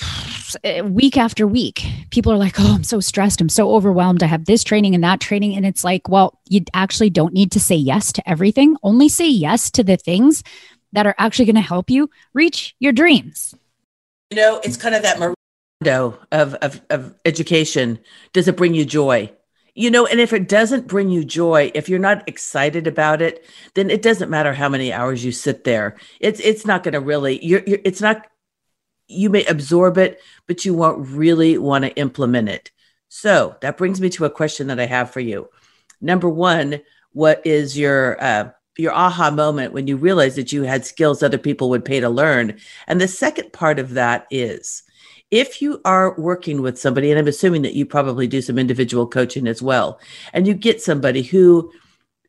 week 0.84 1.16
after 1.16 1.46
week, 1.46 1.84
people 2.10 2.32
are 2.32 2.38
like, 2.38 2.56
Oh, 2.58 2.74
I'm 2.74 2.84
so 2.84 3.00
stressed. 3.00 3.40
I'm 3.40 3.48
so 3.48 3.74
overwhelmed. 3.74 4.22
I 4.22 4.26
have 4.26 4.44
this 4.44 4.64
training 4.64 4.94
and 4.94 5.04
that 5.04 5.20
training. 5.20 5.56
And 5.56 5.64
it's 5.64 5.84
like, 5.84 6.08
well, 6.08 6.38
you 6.48 6.62
actually 6.74 7.10
don't 7.10 7.34
need 7.34 7.52
to 7.52 7.60
say 7.60 7.76
yes 7.76 8.12
to 8.12 8.28
everything. 8.28 8.76
Only 8.82 9.08
say 9.08 9.28
yes 9.28 9.70
to 9.72 9.84
the 9.84 9.96
things 9.96 10.42
that 10.92 11.06
are 11.06 11.14
actually 11.18 11.44
going 11.44 11.56
to 11.56 11.60
help 11.60 11.90
you 11.90 12.10
reach 12.34 12.74
your 12.78 12.92
dreams. 12.92 13.54
You 14.30 14.36
know, 14.36 14.60
it's 14.62 14.76
kind 14.76 14.94
of 14.94 15.02
that 15.02 15.34
window 15.80 16.18
of, 16.32 16.54
of, 16.54 16.80
of 16.90 17.14
education. 17.24 17.98
Does 18.32 18.48
it 18.48 18.56
bring 18.56 18.74
you 18.74 18.84
joy? 18.84 19.32
You 19.74 19.90
know, 19.90 20.06
and 20.06 20.18
if 20.18 20.32
it 20.32 20.48
doesn't 20.48 20.88
bring 20.88 21.08
you 21.08 21.24
joy, 21.24 21.70
if 21.72 21.88
you're 21.88 22.00
not 22.00 22.28
excited 22.28 22.86
about 22.88 23.22
it, 23.22 23.44
then 23.74 23.90
it 23.90 24.02
doesn't 24.02 24.28
matter 24.28 24.52
how 24.52 24.68
many 24.68 24.92
hours 24.92 25.24
you 25.24 25.30
sit 25.30 25.62
there. 25.62 25.96
It's 26.18 26.40
it's 26.40 26.66
not 26.66 26.82
going 26.82 26.94
to 26.94 27.00
really. 27.00 27.44
You're, 27.44 27.62
you're. 27.64 27.78
It's 27.84 28.00
not. 28.00 28.26
You 29.06 29.30
may 29.30 29.44
absorb 29.44 29.96
it, 29.96 30.20
but 30.48 30.64
you 30.64 30.74
won't 30.74 31.06
really 31.08 31.58
want 31.58 31.84
to 31.84 31.94
implement 31.94 32.48
it. 32.48 32.72
So 33.08 33.56
that 33.60 33.76
brings 33.78 34.00
me 34.00 34.10
to 34.10 34.24
a 34.24 34.30
question 34.30 34.66
that 34.66 34.80
I 34.80 34.86
have 34.86 35.12
for 35.12 35.20
you. 35.20 35.48
Number 36.00 36.28
one, 36.28 36.80
what 37.12 37.46
is 37.46 37.78
your 37.78 38.22
uh, 38.22 38.50
your 38.78 38.92
aha 38.92 39.30
moment 39.30 39.72
when 39.72 39.86
you 39.86 39.96
realized 39.96 40.36
that 40.38 40.52
you 40.52 40.62
had 40.62 40.86
skills 40.86 41.22
other 41.22 41.36
people 41.36 41.68
would 41.68 41.84
pay 41.84 42.00
to 42.00 42.08
learn? 42.08 42.58
And 42.86 43.00
the 43.00 43.08
second 43.08 43.52
part 43.52 43.78
of 43.78 43.90
that 43.90 44.26
is 44.30 44.82
if 45.30 45.60
you 45.60 45.80
are 45.84 46.18
working 46.18 46.62
with 46.62 46.78
somebody, 46.78 47.10
and 47.10 47.18
I'm 47.18 47.28
assuming 47.28 47.62
that 47.62 47.74
you 47.74 47.84
probably 47.84 48.26
do 48.26 48.40
some 48.40 48.58
individual 48.58 49.06
coaching 49.06 49.46
as 49.46 49.60
well, 49.60 50.00
and 50.32 50.46
you 50.46 50.54
get 50.54 50.80
somebody 50.80 51.22
who 51.22 51.70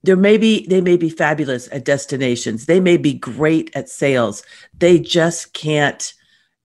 there 0.04 0.16
may 0.16 0.38
be 0.38 0.66
they 0.68 0.82
may 0.82 0.98
be 0.98 1.10
fabulous 1.10 1.68
at 1.72 1.86
destinations 1.86 2.66
they 2.66 2.80
may 2.80 2.98
be 2.98 3.14
great 3.14 3.70
at 3.76 3.90
sales 3.90 4.44
they 4.78 4.98
just 4.98 5.54
can't 5.54 6.14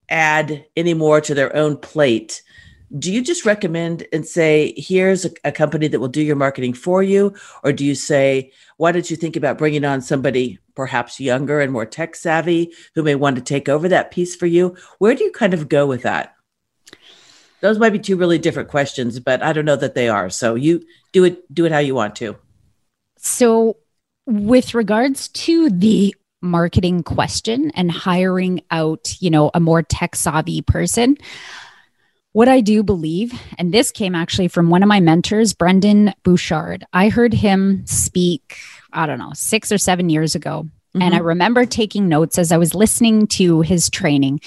add 0.09 0.65
any 0.77 0.93
more 0.93 1.19
to 1.19 1.33
their 1.33 1.53
own 1.55 1.75
plate 1.75 2.41
do 2.99 3.11
you 3.11 3.21
just 3.21 3.45
recommend 3.45 4.05
and 4.13 4.25
say 4.27 4.73
here's 4.77 5.25
a, 5.25 5.31
a, 5.43 5.51
company 5.51 5.87
that 5.87 5.99
will 5.99 6.07
do 6.07 6.21
your 6.21 6.35
marketing 6.35 6.73
for 6.73 7.01
you 7.01 7.33
or 7.63 7.73
do 7.73 7.83
you 7.83 7.95
say 7.95 8.51
why 8.77 8.91
don't 8.91 9.09
you 9.09 9.17
think 9.17 9.35
about 9.35 9.57
bringing 9.57 9.85
on 9.85 10.01
somebody 10.01 10.59
perhaps 10.75 11.19
younger 11.19 11.61
and 11.61 11.71
more 11.71 11.85
tech 11.85 12.15
savvy 12.15 12.73
who 12.93 13.03
may 13.03 13.15
want 13.15 13.37
to 13.37 13.41
take 13.41 13.69
over 13.69 13.87
that 13.87 14.11
piece 14.11 14.35
for 14.35 14.45
you? 14.45 14.75
Where 14.99 15.15
do 15.15 15.23
you 15.23 15.31
kind 15.31 15.53
of 15.53 15.69
go 15.69 15.87
with 15.87 16.03
that? 16.03 16.35
Those 17.61 17.79
might 17.79 17.91
be 17.91 17.99
two 17.99 18.17
really 18.17 18.37
different 18.37 18.69
questions, 18.69 19.19
but 19.19 19.41
I 19.41 19.53
don't 19.53 19.65
know 19.65 19.77
that 19.77 19.95
they 19.95 20.09
are. 20.09 20.29
So 20.29 20.55
you 20.55 20.85
do 21.13 21.23
it 21.23 21.53
do 21.53 21.65
it 21.65 21.71
how 21.71 21.79
you 21.79 21.95
want 21.95 22.15
to. 22.17 22.35
So 23.17 23.77
with 24.25 24.73
regards 24.73 25.29
to 25.29 25.69
the 25.69 26.13
marketing 26.41 27.01
question 27.01 27.71
and 27.71 27.89
hiring 27.89 28.61
out, 28.69 29.15
you 29.19 29.29
know, 29.29 29.49
a 29.53 29.59
more 29.59 29.81
tech 29.81 30.15
savvy 30.15 30.61
person, 30.61 31.17
what 32.35 32.49
I 32.49 32.59
do 32.59 32.83
believe, 32.83 33.31
and 33.57 33.73
this 33.73 33.91
came 33.91 34.13
actually 34.13 34.49
from 34.49 34.69
one 34.69 34.83
of 34.83 34.89
my 34.89 34.99
mentors, 34.99 35.53
Brendon 35.53 36.13
Burchard. 36.23 36.85
I 36.91 37.07
heard 37.07 37.33
him 37.33 37.85
speak, 37.85 38.57
I 38.91 39.05
don't 39.05 39.19
know, 39.19 39.31
six 39.33 39.71
or 39.71 39.77
seven 39.77 40.09
years 40.09 40.35
ago. 40.35 40.63
Mm-hmm. 40.63 41.01
And 41.01 41.13
I 41.13 41.19
mm-hmm. 41.19 41.27
remember 41.27 41.65
taking 41.65 42.09
notes 42.09 42.37
as 42.37 42.51
I 42.51 42.57
was 42.57 42.75
listening 42.75 43.27
to 43.27 43.61
his 43.61 43.89
training. 43.89 44.41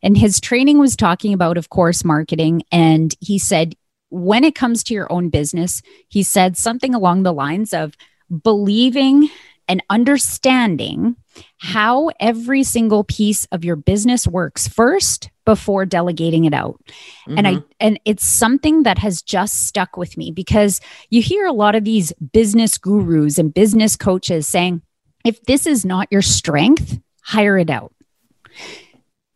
And 0.00 0.16
his 0.16 0.38
training 0.38 0.78
was 0.78 0.94
talking 0.94 1.34
about, 1.34 1.58
of 1.58 1.70
course, 1.70 2.04
marketing. 2.04 2.62
And 2.70 3.12
he 3.18 3.40
said, 3.40 3.74
when 4.10 4.44
it 4.44 4.54
comes 4.54 4.84
to 4.84 4.94
your 4.94 5.12
own 5.12 5.28
business, 5.28 5.82
he 6.06 6.22
said 6.22 6.56
something 6.56 6.94
along 6.94 7.24
the 7.24 7.32
lines 7.32 7.74
of 7.74 7.96
believing 8.44 9.28
and 9.66 9.82
understanding 9.90 11.16
how 11.58 12.10
every 12.20 12.62
single 12.62 13.02
piece 13.02 13.44
of 13.46 13.64
your 13.64 13.74
business 13.74 14.24
works 14.24 14.68
first 14.68 15.30
before 15.44 15.84
delegating 15.84 16.44
it 16.44 16.54
out. 16.54 16.80
Mm-hmm. 17.28 17.38
And 17.38 17.48
I 17.48 17.54
mm-hmm. 17.54 17.66
and 17.80 18.00
it's 18.04 18.24
something 18.24 18.84
that 18.84 18.98
has 18.98 19.22
just 19.22 19.66
stuck 19.66 19.96
with 19.96 20.16
me 20.16 20.30
because 20.30 20.80
you 21.10 21.22
hear 21.22 21.46
a 21.46 21.52
lot 21.52 21.74
of 21.74 21.84
these 21.84 22.12
business 22.32 22.78
gurus 22.78 23.38
and 23.38 23.52
business 23.52 23.96
coaches 23.96 24.48
saying 24.48 24.82
if 25.24 25.42
this 25.44 25.66
is 25.66 25.84
not 25.84 26.08
your 26.10 26.22
strength, 26.22 26.98
hire 27.22 27.58
it 27.58 27.70
out. 27.70 27.92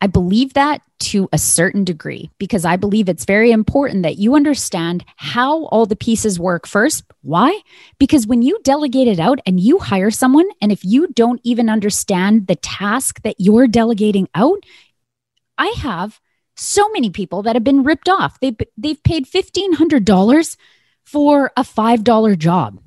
I 0.01 0.07
believe 0.07 0.53
that 0.53 0.81
to 0.99 1.27
a 1.33 1.37
certain 1.37 1.83
degree 1.83 2.29
because 2.37 2.63
I 2.63 2.77
believe 2.77 3.09
it's 3.09 3.25
very 3.25 3.51
important 3.51 4.03
that 4.03 4.17
you 4.17 4.35
understand 4.35 5.03
how 5.17 5.65
all 5.65 5.85
the 5.85 5.95
pieces 5.95 6.39
work 6.39 6.67
first. 6.67 7.03
Why? 7.21 7.59
Because 7.99 8.25
when 8.25 8.41
you 8.41 8.59
delegate 8.63 9.07
it 9.07 9.19
out 9.19 9.39
and 9.45 9.59
you 9.59 9.79
hire 9.79 10.11
someone, 10.11 10.47
and 10.61 10.71
if 10.71 10.85
you 10.85 11.07
don't 11.07 11.41
even 11.43 11.69
understand 11.69 12.47
the 12.47 12.55
task 12.55 13.21
that 13.23 13.35
you're 13.39 13.67
delegating 13.67 14.29
out, 14.35 14.63
I 15.59 15.67
have 15.77 16.19
so 16.55 16.89
many 16.89 17.11
people 17.11 17.43
that 17.43 17.55
have 17.55 17.63
been 17.63 17.83
ripped 17.83 18.09
off. 18.09 18.39
They 18.39 18.55
they've 18.77 19.01
paid 19.03 19.27
$1500 19.27 20.57
for 21.03 21.51
a 21.55 21.63
$5 21.63 22.37
job. 22.37 22.79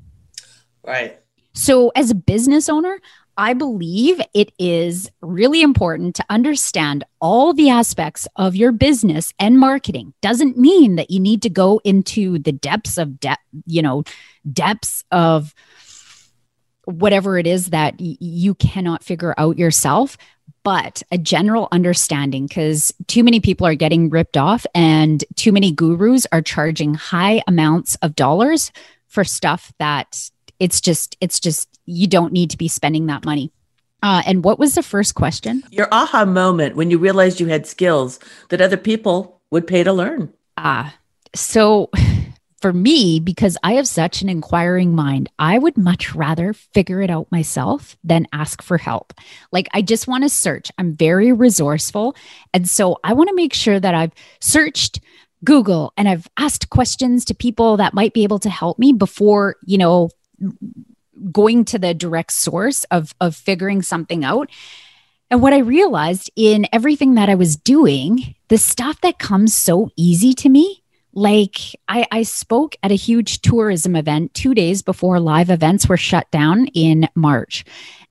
Right. 0.85 1.21
So 1.55 1.93
as 1.95 2.11
a 2.11 2.15
business 2.15 2.69
owner, 2.69 2.99
I 3.37 3.55
believe 3.55 4.21
it 4.35 4.53
is 4.59 5.11
really 5.23 5.63
important 5.63 6.17
to 6.17 6.25
understand 6.29 7.05
all 7.21 7.55
the 7.55 7.71
aspects 7.71 8.29
of 8.37 8.55
your 8.55 8.73
business 8.73 9.33
and 9.39 9.59
marketing. 9.59 10.13
Doesn't 10.21 10.59
mean 10.59 10.97
that 10.97 11.11
you 11.11 11.19
need 11.19 11.43
to 11.43 11.51
go 11.51 11.81
into 11.83 12.39
the 12.39 12.53
depths 12.53 12.99
of 12.99 13.19
depth, 13.21 13.43
you 13.67 13.81
know, 13.81 14.05
depths 14.51 15.05
of 15.11 15.55
whatever 16.85 17.39
it 17.39 17.47
is 17.47 17.71
that 17.71 17.95
y- 17.99 18.17
you 18.21 18.55
cannot 18.55 19.03
figure 19.03 19.35
out 19.39 19.59
yourself, 19.59 20.19
but 20.65 21.03
a 21.11 21.19
general 21.19 21.69
understanding 21.73 22.47
because 22.47 22.93
too 23.07 23.25
many 23.25 23.41
people 23.41 23.67
are 23.67 23.75
getting 23.75 24.11
ripped 24.11 24.37
off 24.37 24.67
and 24.75 25.25
too 25.37 25.53
many 25.53 25.73
gurus 25.73 26.27
are 26.33 26.43
charging 26.43 26.95
high 26.95 27.43
amounts 27.47 27.97
of 27.97 28.15
dollars 28.15 28.73
for 29.09 29.25
stuff 29.25 29.73
that 29.79 30.31
it's 30.59 30.81
just 30.81 31.17
it's 31.21 31.41
just 31.41 31.69
you 31.87 32.07
don't 32.07 32.33
need 32.33 32.51
to 32.51 32.57
be 32.57 32.69
spending 32.69 33.07
that 33.07 33.25
money. 33.25 33.53
Uh, 34.03 34.23
and 34.27 34.45
what 34.45 34.59
was 34.59 34.75
the 34.75 34.83
first 34.83 35.15
question? 35.15 35.63
Your 35.71 35.89
aha 35.93 36.25
moment 36.25 36.75
when 36.77 36.91
you 36.91 36.99
realized 36.99 37.39
you 37.41 37.47
had 37.47 37.67
skills 37.67 38.19
that 38.49 38.61
other 38.61 38.77
people 38.77 39.41
would 39.51 39.67
pay 39.67 39.85
to 39.85 39.93
learn. 39.93 40.33
Ah 40.57 40.87
uh, 40.87 40.91
so 41.35 41.91
for 42.63 42.73
me, 42.73 43.21
because 43.21 43.59
I 43.63 43.75
have 43.75 43.89
such 43.89 44.23
an 44.23 44.29
inquiring 44.29 44.95
mind, 44.95 45.29
I 45.39 45.59
would 45.59 45.77
much 45.77 46.15
rather 46.15 46.53
figure 46.53 47.03
it 47.03 47.11
out 47.11 47.31
myself 47.33 47.97
than 48.05 48.29
ask 48.33 48.63
for 48.63 48.79
help. 48.79 49.13
Like, 49.51 49.69
I 49.75 49.83
just 49.83 50.07
want 50.07 50.23
to 50.23 50.29
search. 50.29 50.71
I'm 50.79 50.95
very 50.95 51.33
resourceful. 51.33 52.17
And 52.55 52.69
so 52.71 52.99
I 53.05 53.13
want 53.13 53.29
to 53.29 53.35
make 53.35 53.53
sure 53.53 53.81
that 53.81 53.95
I've 53.95 54.13
searched 54.41 55.01
Google 55.45 55.93
and 55.97 56.09
I've 56.09 56.29
asked 56.39 56.71
questions 56.71 57.25
to 57.27 57.35
people 57.35 57.77
that 57.79 57.95
might 57.95 58.15
be 58.15 58.23
able 58.23 58.39
to 58.39 58.51
help 58.51 58.79
me 58.79 58.93
before, 58.93 59.57
you 59.67 59.77
know, 59.77 60.11
going 61.31 61.65
to 61.67 61.79
the 61.79 61.95
direct 61.95 62.33
source 62.33 62.85
of 62.85 63.15
of 63.21 63.37
figuring 63.37 63.83
something 63.83 64.25
out. 64.25 64.49
And 65.31 65.41
what 65.41 65.53
I 65.53 65.59
realized 65.59 66.31
in 66.37 66.67
everything 66.73 67.15
that 67.15 67.29
I 67.29 67.35
was 67.35 67.57
doing, 67.57 68.35
the 68.49 68.59
stuff 68.59 69.01
that 69.01 69.19
comes 69.19 69.55
so 69.55 69.91
easy 69.97 70.35
to 70.35 70.49
me, 70.49 70.82
like 71.15 71.59
I, 71.89 72.07
I 72.11 72.23
spoke 72.23 72.77
at 72.83 72.91
a 72.91 72.97
huge 72.97 73.41
tourism 73.43 73.97
event 73.97 74.35
two 74.35 74.55
days 74.55 74.83
before 74.83 75.21
live 75.21 75.51
events 75.51 75.89
were 75.89 75.97
shut 75.97 76.31
down 76.31 76.67
in 76.69 77.09
March. 77.15 77.65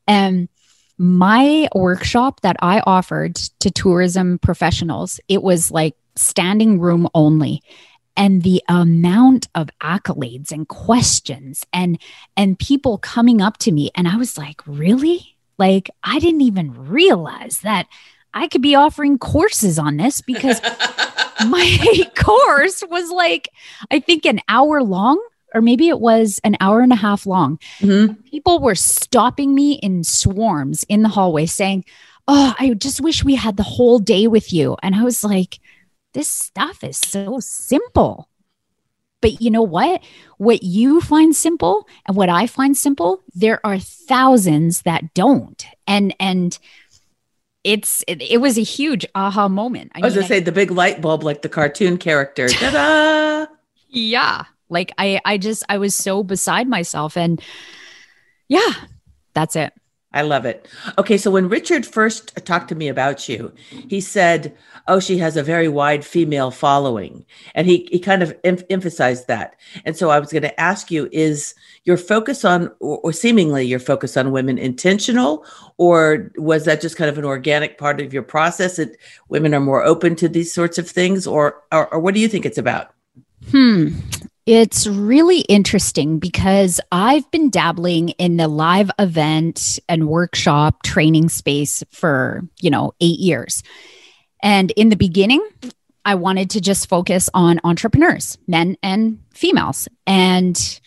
And 0.08 0.50
my 0.98 1.68
workshop 1.74 2.42
that 2.42 2.58
I 2.62 2.82
offered 2.82 3.36
to 3.60 3.72
tourism 3.72 4.38
professionals, 4.40 5.20
it 5.28 5.42
was 5.42 5.72
like 5.72 5.96
standing 6.16 6.80
room 6.80 7.08
only 7.14 7.64
and 8.18 8.44
the 8.44 8.62
amount 8.68 9.48
of 9.56 9.70
accolades 9.82 10.52
and 10.52 10.68
questions 10.68 11.66
and 11.72 12.00
and 12.36 12.60
people 12.60 12.98
coming 12.98 13.42
up 13.42 13.58
to 13.58 13.72
me 13.72 13.90
and 13.96 14.08
i 14.08 14.18
was 14.18 14.38
like 14.38 14.62
really 14.68 15.38
like 15.58 15.90
i 16.04 16.20
didn't 16.20 16.42
even 16.42 16.74
realize 16.88 17.60
that 17.60 17.88
i 18.34 18.48
could 18.48 18.62
be 18.62 18.76
offering 18.76 19.18
courses 19.18 19.78
on 19.80 19.98
this 19.98 20.22
because 20.22 20.62
my 21.48 22.12
course 22.18 22.84
was 22.90 23.10
like 23.10 23.50
i 23.90 24.00
think 24.00 24.26
an 24.26 24.40
hour 24.48 24.84
long 24.84 25.22
or 25.54 25.62
maybe 25.62 25.90
it 25.90 26.00
was 26.00 26.40
an 26.44 26.56
hour 26.60 26.82
and 26.82 26.94
a 26.94 26.98
half 26.98 27.26
long 27.26 27.60
mm-hmm. 27.80 28.14
people 28.30 28.60
were 28.60 28.76
stopping 28.76 29.54
me 29.54 29.74
in 29.74 30.04
swarms 30.04 30.84
in 30.90 31.02
the 31.02 31.10
hallway 31.10 31.46
saying 31.46 31.84
oh 32.28 32.54
i 32.60 32.74
just 32.74 33.02
wish 33.02 33.24
we 33.24 33.36
had 33.36 33.58
the 33.58 33.64
whole 33.64 34.00
day 34.00 34.28
with 34.28 34.54
you 34.54 34.78
and 34.82 34.96
i 34.96 35.04
was 35.04 35.24
like 35.24 35.60
this 36.14 36.28
stuff 36.28 36.84
is 36.84 36.98
so 36.98 37.40
simple. 37.40 38.28
But 39.22 39.40
you 39.40 39.52
know 39.52 39.62
what? 39.62 40.02
What 40.38 40.64
you 40.64 41.00
find 41.00 41.36
simple 41.36 41.88
and 42.08 42.18
what 42.18 42.30
I 42.30 42.48
find 42.48 42.76
simple, 42.76 43.22
there 43.36 43.66
are 43.66 43.78
thousands 43.78 44.82
that 44.82 45.14
don't. 45.14 45.64
And 45.86 46.16
and 46.20 46.58
it's 47.64 48.04
it, 48.08 48.22
it 48.22 48.38
was 48.40 48.58
a 48.58 48.64
huge 48.64 49.06
aha 49.16 49.48
moment. 49.48 49.92
I, 49.96 50.00
I 50.00 50.06
was 50.06 50.14
mean, 50.14 50.22
gonna 50.22 50.28
say 50.28 50.40
the 50.40 50.52
big 50.52 50.72
light 50.72 51.02
bulb, 51.02 51.24
like 51.24 51.42
the 51.42 51.50
cartoon 51.50 51.98
character. 51.98 52.48
Ta-da! 52.50 53.54
yeah. 53.90 54.46
Like 54.70 54.94
I 54.98 55.20
I 55.26 55.38
just 55.38 55.64
I 55.70 55.78
was 55.78 55.96
so 55.96 56.24
beside 56.24 56.68
myself 56.68 57.18
and 57.18 57.42
yeah, 58.48 58.74
that's 59.34 59.56
it. 59.56 59.74
I 60.14 60.24
love 60.24 60.46
it. 60.46 60.68
Okay, 60.98 61.18
so 61.18 61.32
when 61.32 61.48
Richard 61.48 61.86
first 61.86 62.36
talked 62.46 62.68
to 62.70 62.76
me 62.76 62.90
about 62.90 63.30
you, 63.30 63.52
he 63.88 64.02
said, 64.02 64.56
"Oh, 64.88 65.00
she 65.00 65.18
has 65.20 65.38
a 65.38 65.44
very 65.44 65.70
wide 65.70 66.04
female 66.04 66.52
following," 66.52 67.26
and 67.56 67.66
he 67.66 67.88
he 67.92 68.00
kind 68.00 68.22
of 68.22 68.36
em- 68.44 68.58
emphasized 68.70 69.28
that. 69.28 69.56
And 69.86 69.96
so 69.96 70.10
I 70.10 70.20
was 70.20 70.32
going 70.32 70.42
to 70.44 70.60
ask 70.60 70.92
you: 70.92 71.08
Is 71.14 71.56
your 71.86 71.96
focus 71.96 72.44
on, 72.44 72.70
or, 72.80 73.14
seemingly 73.14 73.66
your 73.66 73.80
focus 73.80 74.18
on 74.18 74.32
women, 74.32 74.58
intentional, 74.58 75.46
or 75.78 76.32
was 76.36 76.66
that 76.66 76.82
just 76.82 76.98
kind 76.98 77.10
of 77.10 77.18
an 77.18 77.26
organic 77.26 77.78
part 77.78 78.02
of 78.02 78.14
your 78.14 78.24
process 78.24 78.76
that 78.76 78.98
women 79.30 79.54
are 79.54 79.62
more 79.62 79.84
open 79.84 80.16
to 80.18 80.28
these 80.28 80.54
sorts 80.54 80.78
of 80.78 80.90
things, 80.90 81.26
or 81.26 81.64
or, 81.72 81.88
or 81.94 82.00
what 82.00 82.14
do 82.14 82.20
you 82.20 82.28
think 82.28 82.46
it's 82.46 82.58
about? 82.58 82.92
Hmm. 83.50 83.90
It's 84.48 84.88
really 84.88 85.42
interesting 85.42 86.18
because 86.18 86.82
I've 86.92 87.30
been 87.30 87.52
dabbling 87.52 88.10
in 88.10 88.38
the 88.38 88.48
live 88.48 88.90
event 88.98 89.80
and 89.88 90.08
workshop 90.08 90.82
training 90.84 91.30
space 91.30 91.84
for, 91.92 92.42
you 92.60 92.72
know, 92.72 92.94
eight 93.00 93.20
years. 93.20 93.62
And 94.42 94.72
in 94.72 94.90
the 94.90 94.96
beginning, 94.96 95.48
I 96.06 96.16
wanted 96.16 96.50
to 96.52 96.62
just 96.62 96.90
focus 96.90 97.30
on 97.36 97.60
entrepreneurs, 97.64 98.40
men 98.48 98.78
and 98.82 99.20
females. 99.32 99.88
And 100.08 100.80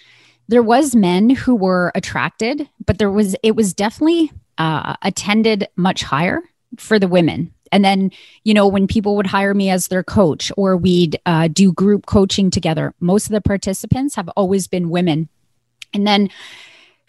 there 0.49 0.63
was 0.63 0.97
men 0.97 1.31
who 1.31 1.55
were 1.55 1.93
attracted, 1.95 2.69
but 2.85 2.99
there 2.99 3.11
was, 3.11 3.37
it 3.45 3.55
was 3.55 3.73
definitely 3.73 4.33
uh, 4.59 4.97
attended 5.03 5.69
much 5.77 6.03
higher 6.03 6.43
for 6.77 6.99
the 6.99 7.09
women 7.09 7.54
and 7.75 7.85
then, 7.85 8.13
you 8.45 8.55
know, 8.55 8.69
when 8.69 8.87
people 8.87 9.17
would 9.17 9.27
hire 9.27 9.53
me 9.53 9.69
as 9.69 9.89
their 9.89 10.05
coach 10.05 10.53
or 10.57 10.77
we'd 10.77 11.19
uh, 11.27 11.49
do 11.49 11.73
group 11.73 12.07
coaching 12.07 12.49
together, 12.49 12.95
most 13.01 13.27
of 13.27 13.33
the 13.33 13.41
participants 13.41 14.15
have 14.15 14.29
always 14.37 14.69
been 14.69 14.91
women. 14.91 15.29
And 15.93 16.07
then 16.07 16.31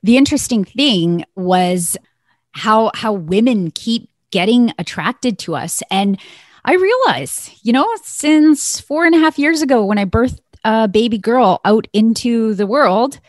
the 0.02 0.18
interesting 0.18 0.66
thing 0.66 1.24
was 1.36 1.98
how 2.54 2.90
how 2.96 3.14
women 3.14 3.70
keep 3.70 4.10
getting 4.32 4.74
attracted 4.80 5.38
to 5.40 5.56
us. 5.56 5.84
And 5.92 6.20
I 6.64 6.74
realize, 6.74 7.52
you 7.62 7.72
know, 7.72 7.88
since 8.02 8.80
four 8.80 9.06
and 9.06 9.14
a 9.14 9.20
half 9.20 9.38
years 9.38 9.62
ago 9.62 9.86
when 9.86 10.00
I 10.00 10.06
birthed 10.06 10.40
a 10.64 10.88
baby 10.88 11.20
girl 11.20 11.62
out 11.64 11.88
into 11.94 12.56
the 12.56 12.66
world, 12.66 13.20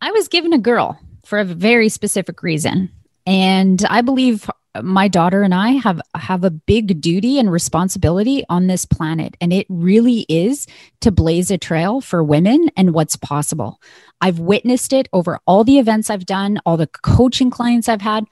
I 0.00 0.10
was 0.12 0.28
given 0.28 0.54
a 0.54 0.58
girl 0.58 0.98
for 1.26 1.38
a 1.38 1.44
very 1.44 1.90
specific 1.90 2.42
reason. 2.42 2.90
And 3.26 3.84
I 3.90 4.00
believe 4.00 4.48
my 4.82 5.08
daughter 5.08 5.42
and 5.42 5.54
I 5.54 5.70
have 5.70 6.00
have 6.14 6.44
a 6.44 6.50
big 6.50 7.00
duty 7.00 7.38
and 7.38 7.50
responsibility 7.50 8.44
on 8.48 8.66
this 8.66 8.84
planet 8.84 9.36
and 9.40 9.52
it 9.52 9.66
really 9.68 10.26
is 10.28 10.66
to 11.00 11.10
blaze 11.10 11.50
a 11.50 11.58
trail 11.58 12.00
for 12.00 12.22
women 12.22 12.68
and 12.76 12.92
what's 12.92 13.16
possible. 13.16 13.80
I've 14.20 14.38
witnessed 14.38 14.92
it 14.92 15.08
over 15.12 15.40
all 15.46 15.64
the 15.64 15.78
events 15.78 16.10
I've 16.10 16.26
done, 16.26 16.60
all 16.66 16.76
the 16.76 16.86
coaching 16.86 17.50
clients 17.50 17.88
I've 17.88 18.02
had 18.02 18.24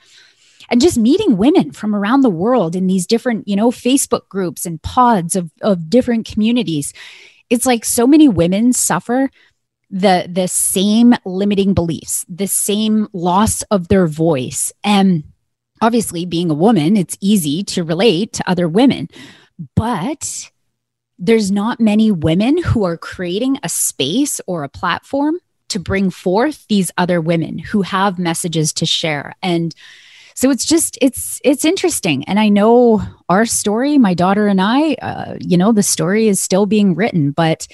and 0.68 0.81
just 0.81 0.99
meeting 0.99 1.37
women 1.37 1.72
from 1.72 1.94
around 1.94 2.22
the 2.22 2.31
world 2.31 2.75
in 2.75 2.87
these 2.87 3.07
different, 3.07 3.46
you 3.49 3.57
know, 3.57 3.70
Facebook 3.70 4.29
groups 4.29 4.66
and 4.66 4.83
pods 4.83 5.37
of 5.37 5.51
of 5.62 5.88
different 5.88 6.27
communities. 6.27 6.92
It's 7.51 7.66
like 7.66 7.85
so 7.85 8.07
many 8.07 8.29
women 8.29 8.72
suffer 8.72 9.31
the 9.90 10.29
the 10.31 10.49
same 10.49 11.14
limiting 11.25 11.75
beliefs, 11.75 12.25
the 12.29 12.49
same 12.49 13.09
loss 13.12 13.62
of 13.62 13.88
their 13.88 14.07
voice 14.07 14.72
and 14.85 15.25
obviously 15.80 16.24
being 16.24 16.50
a 16.50 16.54
woman 16.54 16.96
it's 16.96 17.16
easy 17.20 17.62
to 17.62 17.84
relate 17.84 18.32
to 18.32 18.48
other 18.48 18.68
women 18.68 19.08
but 19.74 20.50
there's 21.18 21.50
not 21.50 21.80
many 21.80 22.10
women 22.10 22.62
who 22.62 22.84
are 22.84 22.96
creating 22.96 23.58
a 23.62 23.68
space 23.68 24.40
or 24.46 24.64
a 24.64 24.68
platform 24.68 25.38
to 25.68 25.78
bring 25.78 26.10
forth 26.10 26.66
these 26.68 26.90
other 26.96 27.20
women 27.20 27.58
who 27.58 27.82
have 27.82 28.18
messages 28.18 28.72
to 28.74 28.86
share. 28.86 29.34
And 29.42 29.74
so 30.34 30.50
it's 30.50 30.66
just 30.66 30.98
it's 31.00 31.40
it's 31.44 31.64
interesting. 31.64 32.24
And 32.24 32.38
i 32.38 32.48
know 32.48 33.02
our 33.28 33.46
story 33.46 33.96
my 33.96 34.12
daughter 34.12 34.46
and 34.46 34.60
i 34.60 34.94
uh, 34.94 35.36
you 35.40 35.56
know 35.56 35.72
the 35.72 35.82
story 35.82 36.28
is 36.28 36.42
still 36.42 36.66
being 36.66 36.94
written 36.94 37.30
but 37.30 37.66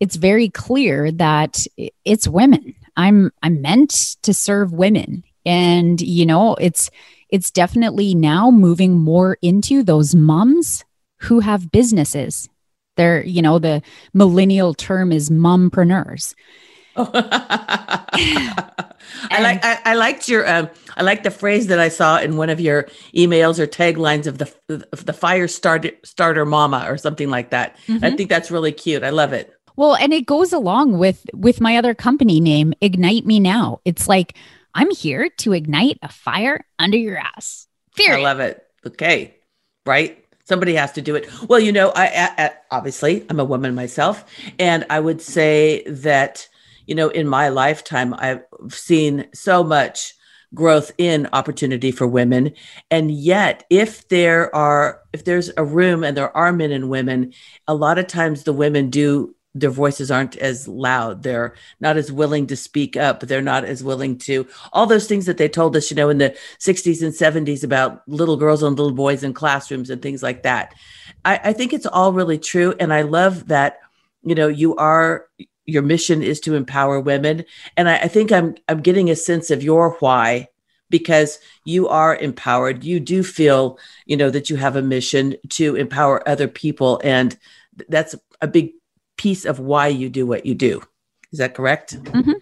it's 0.00 0.16
very 0.16 0.48
clear 0.48 1.10
that 1.12 1.66
it's 2.04 2.26
women. 2.26 2.74
I'm 2.96 3.30
i'm 3.42 3.60
meant 3.60 4.16
to 4.22 4.32
serve 4.32 4.72
women. 4.72 5.24
And 5.44 6.00
you 6.00 6.24
know 6.24 6.54
it's 6.54 6.90
it's 7.30 7.50
definitely 7.50 8.14
now 8.14 8.50
moving 8.50 8.98
more 8.98 9.38
into 9.42 9.82
those 9.82 10.14
moms 10.14 10.84
who 11.20 11.40
have 11.40 11.70
businesses. 11.70 12.48
They're, 12.96 13.24
you 13.24 13.42
know, 13.42 13.58
the 13.58 13.82
millennial 14.12 14.74
term 14.74 15.12
is 15.12 15.30
mompreneurs. 15.30 16.34
I 19.30 19.40
like 19.40 19.64
I, 19.64 19.78
I, 19.84 19.94
liked 19.94 20.28
your 20.28 20.48
um, 20.48 20.68
I 20.96 21.02
like 21.02 21.22
the 21.22 21.30
phrase 21.30 21.68
that 21.68 21.78
I 21.78 21.88
saw 21.88 22.18
in 22.18 22.36
one 22.36 22.50
of 22.50 22.60
your 22.60 22.84
emails 23.14 23.60
or 23.60 23.68
taglines 23.68 24.26
of 24.26 24.38
the 24.38 24.52
of 24.92 25.06
the 25.06 25.12
fire 25.12 25.46
starter 25.46 25.92
starter 26.04 26.44
mama 26.44 26.86
or 26.88 26.98
something 26.98 27.30
like 27.30 27.50
that. 27.50 27.76
Mm-hmm. 27.86 28.04
I 28.04 28.10
think 28.10 28.28
that's 28.28 28.50
really 28.50 28.72
cute. 28.72 29.04
I 29.04 29.10
love 29.10 29.32
it. 29.32 29.52
Well, 29.76 29.94
and 29.94 30.12
it 30.12 30.26
goes 30.26 30.52
along 30.52 30.98
with 30.98 31.24
with 31.32 31.60
my 31.60 31.76
other 31.76 31.94
company 31.94 32.40
name, 32.40 32.74
Ignite 32.80 33.24
Me 33.24 33.38
Now. 33.38 33.80
It's 33.84 34.08
like 34.08 34.36
I'm 34.74 34.90
here 34.90 35.28
to 35.38 35.52
ignite 35.52 35.98
a 36.02 36.08
fire 36.08 36.64
under 36.78 36.96
your 36.96 37.18
ass. 37.18 37.66
Period. 37.96 38.20
I 38.20 38.22
love 38.22 38.40
it. 38.40 38.64
Okay. 38.86 39.36
Right. 39.86 40.24
Somebody 40.44 40.74
has 40.74 40.92
to 40.92 41.02
do 41.02 41.14
it. 41.14 41.28
Well, 41.48 41.60
you 41.60 41.72
know, 41.72 41.92
I, 41.94 42.30
I 42.38 42.50
obviously 42.70 43.26
I'm 43.28 43.40
a 43.40 43.44
woman 43.44 43.74
myself, 43.74 44.24
and 44.58 44.86
I 44.88 44.98
would 44.98 45.20
say 45.20 45.82
that 45.84 46.48
you 46.86 46.94
know 46.94 47.08
in 47.10 47.28
my 47.28 47.48
lifetime 47.50 48.14
I've 48.14 48.44
seen 48.70 49.26
so 49.34 49.62
much 49.62 50.14
growth 50.54 50.90
in 50.96 51.28
opportunity 51.34 51.90
for 51.90 52.06
women 52.06 52.54
and 52.90 53.10
yet 53.10 53.64
if 53.68 54.08
there 54.08 54.54
are 54.56 55.02
if 55.12 55.24
there's 55.26 55.50
a 55.58 55.64
room 55.64 56.02
and 56.02 56.16
there 56.16 56.34
are 56.34 56.54
men 56.54 56.72
and 56.72 56.88
women 56.88 57.34
a 57.66 57.74
lot 57.74 57.98
of 57.98 58.06
times 58.06 58.44
the 58.44 58.52
women 58.54 58.88
do 58.88 59.34
their 59.54 59.70
voices 59.70 60.10
aren't 60.10 60.36
as 60.36 60.68
loud. 60.68 61.22
They're 61.22 61.54
not 61.80 61.96
as 61.96 62.12
willing 62.12 62.46
to 62.48 62.56
speak 62.56 62.96
up. 62.96 63.20
They're 63.20 63.42
not 63.42 63.64
as 63.64 63.82
willing 63.82 64.18
to 64.18 64.46
all 64.72 64.86
those 64.86 65.06
things 65.06 65.26
that 65.26 65.38
they 65.38 65.48
told 65.48 65.76
us 65.76 65.90
you 65.90 65.96
know 65.96 66.10
in 66.10 66.18
the 66.18 66.36
60s 66.58 67.02
and 67.02 67.12
70s 67.12 67.64
about 67.64 68.06
little 68.08 68.36
girls 68.36 68.62
and 68.62 68.76
little 68.76 68.92
boys 68.92 69.22
in 69.22 69.34
classrooms 69.34 69.90
and 69.90 70.02
things 70.02 70.22
like 70.22 70.42
that. 70.42 70.74
I, 71.24 71.40
I 71.44 71.52
think 71.52 71.72
it's 71.72 71.86
all 71.86 72.12
really 72.12 72.38
true. 72.38 72.74
And 72.78 72.92
i 72.92 73.02
love 73.02 73.48
that 73.48 73.80
you 74.22 74.34
know 74.34 74.48
you 74.48 74.76
are 74.76 75.26
your 75.66 75.82
mission 75.82 76.22
is 76.22 76.40
to 76.40 76.54
empower 76.54 77.00
women. 77.00 77.44
And 77.76 77.88
I, 77.88 77.98
I 77.98 78.08
think 78.08 78.32
i'm 78.32 78.54
i'm 78.68 78.80
getting 78.80 79.10
a 79.10 79.16
sense 79.16 79.50
of 79.50 79.62
your 79.62 79.92
why 80.00 80.48
because 80.90 81.38
you 81.64 81.88
are 81.88 82.16
empowered. 82.16 82.84
You 82.84 83.00
do 83.00 83.22
feel 83.22 83.78
you 84.06 84.16
know 84.16 84.30
that 84.30 84.50
you 84.50 84.56
have 84.56 84.76
a 84.76 84.82
mission 84.82 85.36
to 85.50 85.76
empower 85.76 86.26
other 86.28 86.48
people. 86.48 87.00
And 87.02 87.36
that's 87.88 88.14
a 88.40 88.46
big 88.46 88.72
piece 89.18 89.44
of 89.44 89.58
why 89.58 89.88
you 89.88 90.08
do 90.08 90.26
what 90.26 90.46
you 90.46 90.54
do. 90.54 90.80
Is 91.32 91.38
that 91.38 91.54
correct? 91.54 92.02
Mm-hmm. 92.02 92.32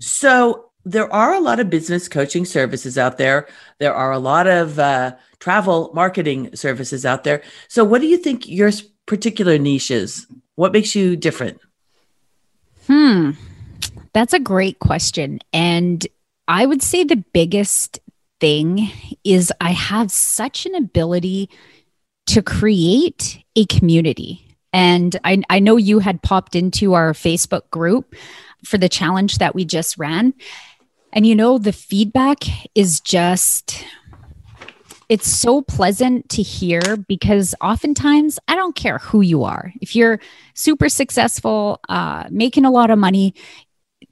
So 0.00 0.70
there 0.84 1.12
are 1.12 1.34
a 1.34 1.40
lot 1.40 1.58
of 1.58 1.70
business 1.70 2.08
coaching 2.08 2.44
services 2.44 2.98
out 2.98 3.18
there. 3.18 3.48
There 3.78 3.94
are 3.94 4.12
a 4.12 4.18
lot 4.18 4.46
of 4.46 4.78
uh, 4.78 5.16
travel 5.40 5.90
marketing 5.94 6.54
services 6.54 7.04
out 7.04 7.24
there. 7.24 7.42
So 7.68 7.84
what 7.84 8.00
do 8.00 8.06
you 8.06 8.18
think 8.18 8.46
your 8.46 8.70
particular 9.06 9.58
niche 9.58 9.90
is? 9.90 10.26
What 10.54 10.72
makes 10.72 10.94
you 10.94 11.16
different? 11.16 11.60
Hmm. 12.86 13.32
That's 14.12 14.32
a 14.32 14.38
great 14.38 14.78
question. 14.78 15.40
And 15.52 16.06
I 16.48 16.66
would 16.66 16.82
say 16.82 17.04
the 17.04 17.16
biggest 17.16 17.98
thing 18.38 18.90
is 19.24 19.52
I 19.60 19.72
have 19.72 20.10
such 20.10 20.66
an 20.66 20.74
ability 20.74 21.50
to 22.26 22.42
create 22.42 23.42
a 23.56 23.66
community. 23.66 24.45
And 24.76 25.18
I, 25.24 25.42
I 25.48 25.58
know 25.58 25.78
you 25.78 26.00
had 26.00 26.20
popped 26.20 26.54
into 26.54 26.92
our 26.92 27.14
Facebook 27.14 27.70
group 27.70 28.14
for 28.62 28.76
the 28.76 28.90
challenge 28.90 29.38
that 29.38 29.54
we 29.54 29.64
just 29.64 29.96
ran. 29.96 30.34
And 31.14 31.26
you 31.26 31.34
know, 31.34 31.56
the 31.56 31.72
feedback 31.72 32.40
is 32.74 33.00
just, 33.00 33.82
it's 35.08 35.28
so 35.28 35.62
pleasant 35.62 36.28
to 36.28 36.42
hear 36.42 36.98
because 37.08 37.54
oftentimes 37.62 38.38
I 38.48 38.54
don't 38.54 38.76
care 38.76 38.98
who 38.98 39.22
you 39.22 39.44
are. 39.44 39.72
If 39.80 39.96
you're 39.96 40.20
super 40.52 40.90
successful, 40.90 41.80
uh, 41.88 42.24
making 42.30 42.66
a 42.66 42.70
lot 42.70 42.90
of 42.90 42.98
money, 42.98 43.34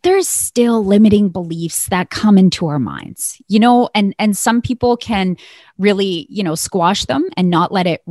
there's 0.02 0.28
still 0.28 0.82
limiting 0.82 1.28
beliefs 1.28 1.88
that 1.88 2.08
come 2.08 2.38
into 2.38 2.66
our 2.66 2.78
minds 2.78 3.40
you 3.48 3.58
know 3.58 3.88
and 3.94 4.14
and 4.18 4.36
some 4.36 4.60
people 4.60 4.96
can 4.96 5.36
really 5.78 6.26
you 6.28 6.42
know 6.42 6.54
squash 6.54 7.04
them 7.04 7.28
and 7.36 7.48
not 7.50 7.70
let 7.70 7.86
it 7.86 8.02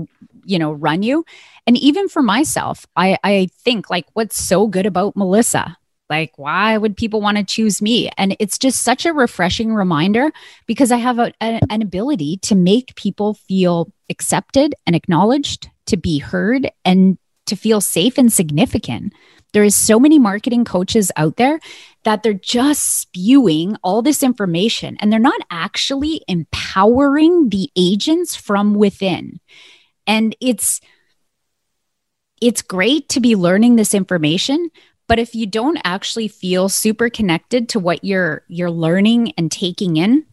you 0.46 0.60
know 0.60 0.72
run 0.72 1.04
you. 1.04 1.26
And 1.66 1.78
even 1.78 2.10
for 2.10 2.22
myself 2.22 2.86
i 2.96 3.18
i 3.24 3.48
think 3.60 3.90
like 3.90 4.06
what's 4.14 4.42
so 4.42 4.68
good 4.68 4.86
about 4.86 5.16
melissa? 5.16 5.78
Like 6.10 6.34
why 6.38 6.78
would 6.78 6.98
people 6.98 7.22
want 7.22 7.38
to 7.38 7.44
choose 7.44 7.82
me? 7.82 8.10
And 8.18 8.36
it's 8.40 8.58
just 8.58 8.84
such 8.84 9.06
a 9.06 9.14
refreshing 9.14 9.74
reminder 9.74 10.32
because 10.68 10.92
i 10.92 10.98
have 10.98 11.20
a, 11.20 11.34
a, 11.42 11.60
an 11.70 11.82
ability 11.82 12.38
to 12.44 12.56
make 12.56 12.96
people 12.96 13.34
feel 13.34 13.92
accepted 14.10 14.76
and 14.86 14.96
acknowledged 14.96 15.70
to 15.88 15.98
be 15.98 16.20
heard 16.20 16.70
and 16.86 17.18
to 17.46 17.56
feel 17.56 17.82
safe 17.82 18.18
and 18.18 18.32
significant. 18.32 19.14
There 19.54 19.64
is 19.64 19.76
so 19.76 20.00
many 20.00 20.18
marketing 20.18 20.66
coaches 20.66 21.12
out 21.16 21.38
there 21.38 21.60
that 22.04 22.24
they're 22.24 22.34
just 22.34 23.02
spewing 23.02 23.78
all 23.84 24.02
this 24.02 24.24
information 24.24 24.98
and 25.00 25.12
they're 25.12 25.20
not 25.20 25.42
actually 25.52 26.22
empowering 26.28 27.50
the 27.50 27.70
agents 27.76 28.36
from 28.36 28.74
within. 28.74 29.40
And 30.08 30.36
it's 30.42 30.82
it's 32.42 32.62
great 32.62 33.08
to 33.10 33.22
be 33.22 33.36
learning 33.36 33.78
this 33.78 33.94
information, 33.94 34.70
but 35.08 35.20
if 35.20 35.34
you 35.34 35.46
don't 35.46 35.80
actually 35.84 36.28
feel 36.28 36.68
super 36.68 37.10
connected 37.10 37.70
to 37.70 37.80
what 37.80 38.04
you're 38.04 38.44
you're 38.48 38.72
learning 38.72 39.34
and 39.38 39.52
taking 39.52 39.98
in, 39.98 40.26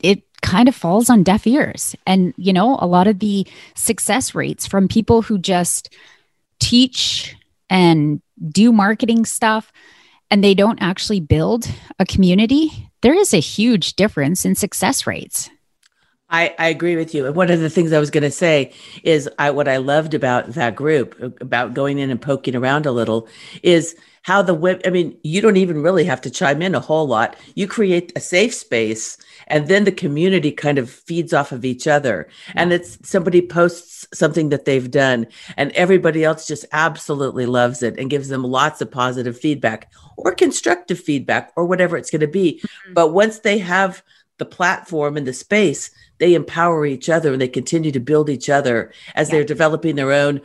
it 0.00 0.22
kind 0.40 0.68
of 0.68 0.74
falls 0.74 1.10
on 1.10 1.22
deaf 1.22 1.46
ears. 1.46 1.94
And 2.06 2.32
you 2.36 2.52
know, 2.52 2.78
a 2.80 2.86
lot 2.86 3.06
of 3.06 3.18
the 3.18 3.46
success 3.74 4.34
rates 4.34 4.66
from 4.66 4.88
people 4.88 5.22
who 5.22 5.38
just 5.38 5.94
teach 6.60 7.36
and 7.70 8.22
do 8.50 8.72
marketing 8.72 9.24
stuff 9.24 9.72
and 10.30 10.42
they 10.42 10.54
don't 10.54 10.80
actually 10.80 11.20
build 11.20 11.68
a 11.98 12.06
community, 12.06 12.90
there 13.02 13.14
is 13.14 13.32
a 13.32 13.38
huge 13.38 13.94
difference 13.94 14.44
in 14.44 14.54
success 14.54 15.06
rates. 15.06 15.50
I, 16.30 16.54
I 16.58 16.68
agree 16.68 16.96
with 16.96 17.14
you. 17.14 17.26
And 17.26 17.34
one 17.34 17.50
of 17.50 17.60
the 17.60 17.70
things 17.70 17.92
I 17.92 17.98
was 17.98 18.10
going 18.10 18.22
to 18.22 18.30
say 18.30 18.72
is 19.02 19.28
I, 19.38 19.50
what 19.50 19.68
I 19.68 19.78
loved 19.78 20.12
about 20.12 20.48
that 20.54 20.76
group, 20.76 21.40
about 21.40 21.74
going 21.74 21.98
in 21.98 22.10
and 22.10 22.20
poking 22.20 22.54
around 22.54 22.84
a 22.84 22.92
little, 22.92 23.28
is 23.62 23.96
how 24.22 24.42
the 24.42 24.52
web. 24.52 24.82
I 24.84 24.90
mean, 24.90 25.16
you 25.22 25.40
don't 25.40 25.56
even 25.56 25.82
really 25.82 26.04
have 26.04 26.20
to 26.20 26.30
chime 26.30 26.60
in 26.60 26.74
a 26.74 26.80
whole 26.80 27.06
lot. 27.06 27.34
You 27.54 27.66
create 27.66 28.12
a 28.14 28.20
safe 28.20 28.52
space, 28.52 29.16
and 29.46 29.68
then 29.68 29.84
the 29.84 29.92
community 29.92 30.52
kind 30.52 30.76
of 30.76 30.90
feeds 30.90 31.32
off 31.32 31.50
of 31.50 31.64
each 31.64 31.86
other. 31.86 32.28
And 32.54 32.70
it's 32.70 32.98
somebody 33.08 33.40
posts 33.40 34.06
something 34.12 34.50
that 34.50 34.66
they've 34.66 34.90
done, 34.90 35.28
and 35.56 35.72
everybody 35.72 36.24
else 36.24 36.46
just 36.46 36.66
absolutely 36.72 37.46
loves 37.46 37.82
it 37.82 37.98
and 37.98 38.10
gives 38.10 38.28
them 38.28 38.44
lots 38.44 38.82
of 38.82 38.90
positive 38.90 39.38
feedback 39.38 39.90
or 40.18 40.34
constructive 40.34 41.00
feedback 41.00 41.52
or 41.56 41.64
whatever 41.64 41.96
it's 41.96 42.10
going 42.10 42.20
to 42.20 42.28
be. 42.28 42.60
Mm-hmm. 42.60 42.94
But 42.94 43.14
once 43.14 43.38
they 43.38 43.56
have 43.58 44.02
the 44.36 44.44
platform 44.44 45.16
and 45.16 45.26
the 45.26 45.32
space, 45.32 45.90
they 46.18 46.34
empower 46.34 46.86
each 46.86 47.08
other 47.08 47.32
and 47.32 47.40
they 47.40 47.48
continue 47.48 47.92
to 47.92 48.00
build 48.00 48.28
each 48.28 48.48
other 48.48 48.92
as 49.14 49.28
yeah. 49.28 49.36
they're 49.36 49.44
developing 49.44 49.96
their 49.96 50.12
own 50.12 50.40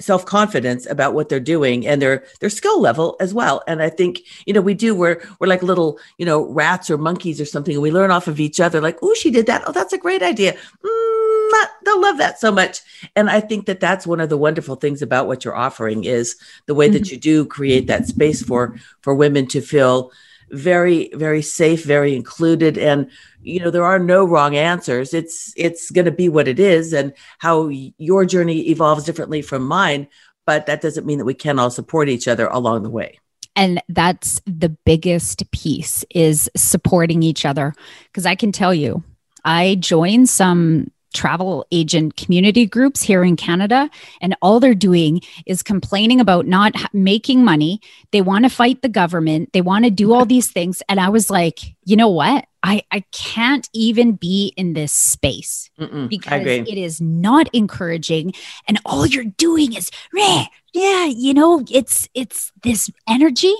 self 0.00 0.24
confidence 0.24 0.86
about 0.86 1.14
what 1.14 1.28
they're 1.28 1.40
doing 1.40 1.86
and 1.86 2.00
their 2.00 2.24
their 2.40 2.50
skill 2.50 2.80
level 2.80 3.16
as 3.20 3.34
well. 3.34 3.62
And 3.66 3.82
I 3.82 3.88
think 3.88 4.20
you 4.46 4.52
know 4.52 4.60
we 4.60 4.74
do 4.74 4.94
we're 4.94 5.22
we're 5.38 5.48
like 5.48 5.62
little 5.62 5.98
you 6.18 6.26
know 6.26 6.46
rats 6.48 6.90
or 6.90 6.98
monkeys 6.98 7.40
or 7.40 7.44
something, 7.44 7.74
and 7.74 7.82
we 7.82 7.90
learn 7.90 8.10
off 8.10 8.28
of 8.28 8.40
each 8.40 8.60
other. 8.60 8.80
Like, 8.80 8.98
oh, 9.02 9.14
she 9.14 9.30
did 9.30 9.46
that. 9.46 9.62
Oh, 9.66 9.72
that's 9.72 9.92
a 9.92 9.98
great 9.98 10.22
idea. 10.22 10.52
Mm, 10.52 11.50
not, 11.50 11.70
they'll 11.84 12.00
love 12.00 12.18
that 12.18 12.40
so 12.40 12.50
much. 12.50 12.80
And 13.16 13.28
I 13.28 13.40
think 13.40 13.66
that 13.66 13.80
that's 13.80 14.06
one 14.06 14.20
of 14.20 14.28
the 14.28 14.38
wonderful 14.38 14.76
things 14.76 15.02
about 15.02 15.26
what 15.26 15.44
you're 15.44 15.56
offering 15.56 16.04
is 16.04 16.36
the 16.66 16.74
way 16.74 16.86
mm-hmm. 16.86 16.94
that 16.94 17.10
you 17.10 17.18
do 17.18 17.44
create 17.44 17.86
that 17.88 18.06
space 18.06 18.42
for 18.42 18.76
for 19.00 19.14
women 19.14 19.46
to 19.48 19.60
feel 19.60 20.12
very 20.52 21.10
very 21.14 21.40
safe 21.40 21.82
very 21.84 22.14
included 22.14 22.76
and 22.76 23.10
you 23.40 23.58
know 23.58 23.70
there 23.70 23.84
are 23.84 23.98
no 23.98 24.24
wrong 24.24 24.54
answers. 24.54 25.14
It's 25.14 25.52
it's 25.56 25.90
going 25.90 26.04
to 26.04 26.10
be 26.10 26.28
what 26.28 26.48
it 26.48 26.60
is 26.60 26.92
and 26.92 27.12
how 27.38 27.68
your 27.68 28.24
journey 28.24 28.68
evolves 28.68 29.04
differently 29.04 29.42
from 29.42 29.64
mine 29.64 30.08
but 30.46 30.66
that 30.66 30.80
doesn't 30.80 31.06
mean 31.06 31.18
that 31.18 31.24
we 31.24 31.34
can 31.34 31.58
all 31.58 31.70
support 31.70 32.08
each 32.08 32.26
other 32.26 32.46
along 32.48 32.82
the 32.82 32.90
way. 32.90 33.18
And 33.54 33.80
that's 33.88 34.40
the 34.46 34.70
biggest 34.70 35.50
piece 35.52 36.04
is 36.10 36.50
supporting 36.56 37.22
each 37.22 37.44
other. 37.44 37.74
Because 38.06 38.26
i 38.26 38.34
can 38.34 38.52
tell 38.52 38.74
you 38.74 39.02
i 39.44 39.76
joined 39.76 40.28
some 40.28 40.90
travel 41.12 41.66
agent 41.70 42.16
community 42.16 42.66
groups 42.66 43.02
here 43.02 43.24
in 43.24 43.36
Canada, 43.36 43.90
and 44.20 44.36
all 44.42 44.60
they're 44.60 44.74
doing 44.74 45.20
is 45.46 45.62
complaining 45.62 46.20
about 46.20 46.46
not 46.46 46.74
making 46.92 47.44
money. 47.44 47.80
They 48.10 48.22
want 48.22 48.44
to 48.44 48.50
fight 48.50 48.82
the 48.82 48.88
government, 48.88 49.52
they 49.52 49.60
want 49.60 49.84
to 49.84 49.90
do 49.90 50.12
all 50.12 50.24
these 50.24 50.50
things. 50.50 50.82
And 50.88 51.00
I 51.00 51.08
was 51.08 51.30
like, 51.30 51.60
you 51.84 51.96
know 51.96 52.08
what? 52.08 52.46
I, 52.62 52.82
I 52.92 53.00
can't 53.12 53.68
even 53.72 54.12
be 54.12 54.52
in 54.56 54.74
this 54.74 54.92
space 54.92 55.68
Mm-mm, 55.78 56.08
because 56.08 56.46
it 56.46 56.78
is 56.78 57.00
not 57.00 57.48
encouraging 57.52 58.34
and 58.68 58.78
all 58.84 59.06
you're 59.06 59.24
doing 59.24 59.72
is 59.72 59.90
yeah 60.14 61.06
you 61.06 61.34
know 61.34 61.64
it's 61.70 62.08
it's 62.14 62.52
this 62.62 62.90
energy 63.08 63.54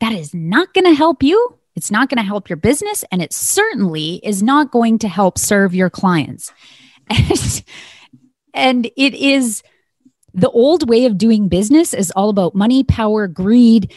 that 0.00 0.12
is 0.12 0.34
not 0.34 0.74
going 0.74 0.84
to 0.84 0.94
help 0.94 1.22
you 1.22 1.55
it's 1.76 1.90
not 1.90 2.08
going 2.08 2.18
to 2.18 2.26
help 2.26 2.48
your 2.48 2.56
business, 2.56 3.04
and 3.12 3.22
it 3.22 3.32
certainly 3.32 4.20
is 4.24 4.42
not 4.42 4.72
going 4.72 4.98
to 4.98 5.08
help 5.08 5.38
serve 5.38 5.74
your 5.74 5.90
clients. 5.90 6.52
And, 7.08 7.64
and 8.54 8.86
it 8.96 9.14
is 9.14 9.62
the 10.34 10.50
old 10.50 10.88
way 10.88 11.06
of 11.06 11.18
doing 11.18 11.48
business 11.48 11.94
is 11.94 12.10
all 12.10 12.28
about 12.30 12.54
money, 12.54 12.82
power, 12.82 13.26
greed. 13.26 13.92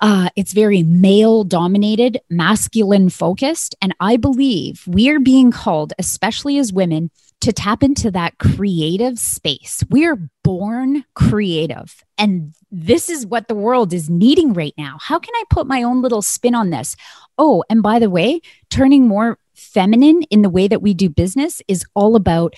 Uh, 0.00 0.30
it's 0.34 0.54
very 0.54 0.82
male 0.82 1.44
dominated, 1.44 2.20
masculine 2.30 3.10
focused. 3.10 3.74
And 3.82 3.94
I 4.00 4.16
believe 4.16 4.82
we 4.86 5.10
are 5.10 5.20
being 5.20 5.50
called, 5.50 5.92
especially 5.98 6.58
as 6.58 6.72
women, 6.72 7.10
to 7.40 7.52
tap 7.52 7.82
into 7.82 8.10
that 8.10 8.38
creative 8.38 9.18
space. 9.18 9.82
We're 9.90 10.30
born 10.44 11.04
creative. 11.14 12.04
And 12.18 12.54
this 12.70 13.08
is 13.08 13.26
what 13.26 13.48
the 13.48 13.54
world 13.54 13.92
is 13.92 14.10
needing 14.10 14.52
right 14.52 14.74
now. 14.76 14.98
How 15.00 15.18
can 15.18 15.34
I 15.34 15.44
put 15.50 15.66
my 15.66 15.82
own 15.82 16.02
little 16.02 16.22
spin 16.22 16.54
on 16.54 16.70
this? 16.70 16.96
Oh, 17.38 17.64
and 17.70 17.82
by 17.82 17.98
the 17.98 18.10
way, 18.10 18.42
turning 18.68 19.08
more 19.08 19.38
feminine 19.54 20.22
in 20.24 20.42
the 20.42 20.50
way 20.50 20.68
that 20.68 20.82
we 20.82 20.94
do 20.94 21.08
business 21.08 21.62
is 21.68 21.84
all 21.94 22.16
about 22.16 22.54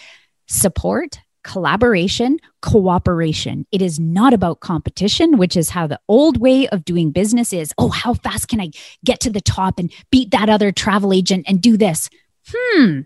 support, 0.47 1.21
collaboration, 1.45 2.39
cooperation. 2.61 3.67
It 3.73 3.83
is 3.83 3.99
not 3.99 4.33
about 4.33 4.61
competition, 4.61 5.39
which 5.39 5.57
is 5.57 5.71
how 5.71 5.87
the 5.87 6.01
old 6.09 6.39
way 6.39 6.69
of 6.69 6.85
doing 6.85 7.11
business 7.11 7.53
is. 7.53 7.73
Oh, 7.79 7.89
how 7.89 8.15
fast 8.15 8.49
can 8.49 8.61
I 8.61 8.71
get 9.05 9.21
to 9.21 9.31
the 9.31 9.41
top 9.41 9.79
and 9.79 9.93
beat 10.11 10.31
that 10.33 10.49
other 10.49 10.73
travel 10.73 11.13
agent 11.13 11.47
and 11.49 11.61
do 11.61 11.77
this? 11.77 12.11
Hmm. 12.49 13.01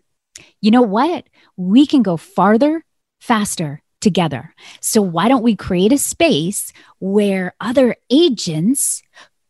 You 0.61 0.71
know 0.71 0.83
what? 0.83 1.27
We 1.57 1.87
can 1.87 2.03
go 2.03 2.17
farther, 2.17 2.85
faster 3.21 3.83
together. 4.01 4.55
So, 4.81 5.03
why 5.03 5.29
don't 5.29 5.43
we 5.43 5.57
create 5.57 5.93
a 5.93 5.99
space 5.99 6.73
where 6.99 7.55
other 7.61 7.97
agents 8.11 9.03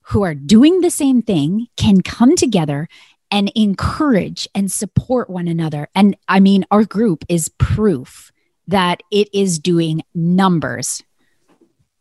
who 0.03 0.23
are 0.23 0.35
doing 0.35 0.81
the 0.81 0.91
same 0.91 1.23
thing 1.23 1.67
can 1.77 2.01
come 2.01 2.37
together 2.37 2.89
and 3.31 3.51
encourage 3.55 4.49
and 4.55 4.71
support 4.71 5.29
one 5.29 5.49
another? 5.49 5.89
And 5.95 6.17
I 6.29 6.41
mean, 6.41 6.65
our 6.71 6.85
group 6.85 7.25
is 7.29 7.51
proof 7.59 8.33
that 8.69 9.03
it 9.11 9.29
is 9.33 9.59
doing 9.59 10.03
numbers 10.15 11.03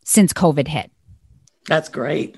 since 0.04 0.34
COVID 0.34 0.68
hit. 0.68 0.92
That's 1.68 1.90
great. 1.90 2.38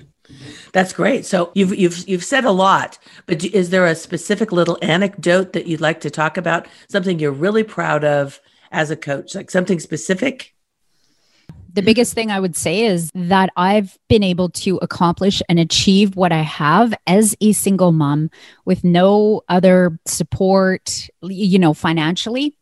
That's 0.72 0.92
great. 0.92 1.24
So 1.24 1.50
you've 1.54 1.74
you've 1.76 2.08
you've 2.08 2.24
said 2.24 2.44
a 2.44 2.50
lot, 2.50 2.98
but 3.26 3.44
is 3.44 3.70
there 3.70 3.86
a 3.86 3.94
specific 3.94 4.52
little 4.52 4.78
anecdote 4.82 5.52
that 5.54 5.66
you'd 5.66 5.80
like 5.80 6.00
to 6.00 6.10
talk 6.10 6.36
about? 6.36 6.66
Something 6.88 7.18
you're 7.18 7.32
really 7.32 7.64
proud 7.64 8.04
of 8.04 8.40
as 8.70 8.90
a 8.90 8.96
coach, 8.96 9.34
like 9.34 9.50
something 9.50 9.80
specific? 9.80 10.54
The 11.72 11.82
biggest 11.82 12.14
thing 12.14 12.30
I 12.30 12.40
would 12.40 12.56
say 12.56 12.86
is 12.86 13.10
that 13.14 13.50
I've 13.56 13.96
been 14.08 14.24
able 14.24 14.48
to 14.50 14.78
accomplish 14.78 15.42
and 15.48 15.58
achieve 15.58 16.16
what 16.16 16.32
I 16.32 16.40
have 16.40 16.92
as 17.06 17.36
a 17.40 17.52
single 17.52 17.92
mom 17.92 18.30
with 18.64 18.84
no 18.84 19.42
other 19.48 19.98
support, 20.06 21.08
you 21.22 21.58
know, 21.58 21.74
financially. 21.74 22.56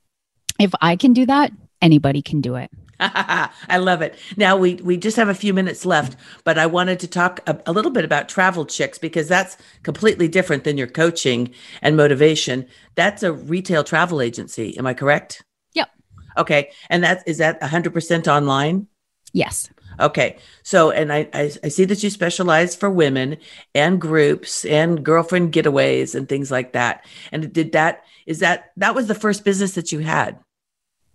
If 0.59 0.73
I 0.81 0.97
can 0.97 1.13
do 1.13 1.25
that, 1.27 1.53
anybody 1.81 2.21
can 2.21 2.41
do 2.41 2.57
it. 2.57 2.71
I 3.01 3.79
love 3.79 4.01
it. 4.03 4.19
Now 4.37 4.57
we 4.57 4.75
we 4.77 4.97
just 4.97 5.17
have 5.17 5.29
a 5.29 5.35
few 5.35 5.53
minutes 5.53 5.85
left, 5.85 6.17
but 6.45 6.59
I 6.59 6.67
wanted 6.67 6.99
to 7.01 7.09
talk 7.09 7.41
a, 7.47 7.61
a, 7.67 7.73
little 7.73 7.91
bit 7.91 8.05
about 8.05 8.29
Travel 8.29 8.65
Chicks 8.65 8.97
because 8.97 9.29
that's 9.29 9.59
completely 9.83 10.29
different 10.29 10.65
than 10.65 10.79
your 10.79 10.87
coaching 10.87 11.53
and 11.83 11.97
motivation. 11.97 12.67
That's 12.95 13.23
a 13.23 13.33
retail 13.33 13.85
travel 13.85 14.23
agency. 14.23 14.79
Am 14.79 14.87
I 14.87 14.95
correct? 14.95 15.45
Yep. 15.75 15.91
Okay, 16.39 16.71
and 16.89 17.05
that 17.05 17.23
is 17.27 17.39
that 17.39 17.61
100% 17.61 18.29
online? 18.29 18.87
Yes. 19.33 19.69
Okay. 20.01 20.39
So, 20.63 20.91
and 20.91 21.13
I, 21.13 21.29
I, 21.33 21.53
I 21.65 21.69
see 21.69 21.85
that 21.87 22.03
you 22.03 22.11
specialize 22.11 22.77
for 22.77 22.91
women 22.91 23.39
and 23.75 24.01
groups 24.01 24.65
and 24.65 25.05
girlfriend 25.05 25.53
getaways 25.53 26.15
and 26.15 26.29
things 26.29 26.51
like 26.51 26.73
that. 26.73 27.05
And 27.33 27.53
did 27.53 27.73
that 27.73 28.05
is 28.27 28.41
that 28.41 28.73
that 28.77 28.95
was 28.95 29.07
the 29.07 29.15
first 29.15 29.45
business 29.45 29.75
that 29.75 29.93
you 29.93 30.01
had? 30.01 30.39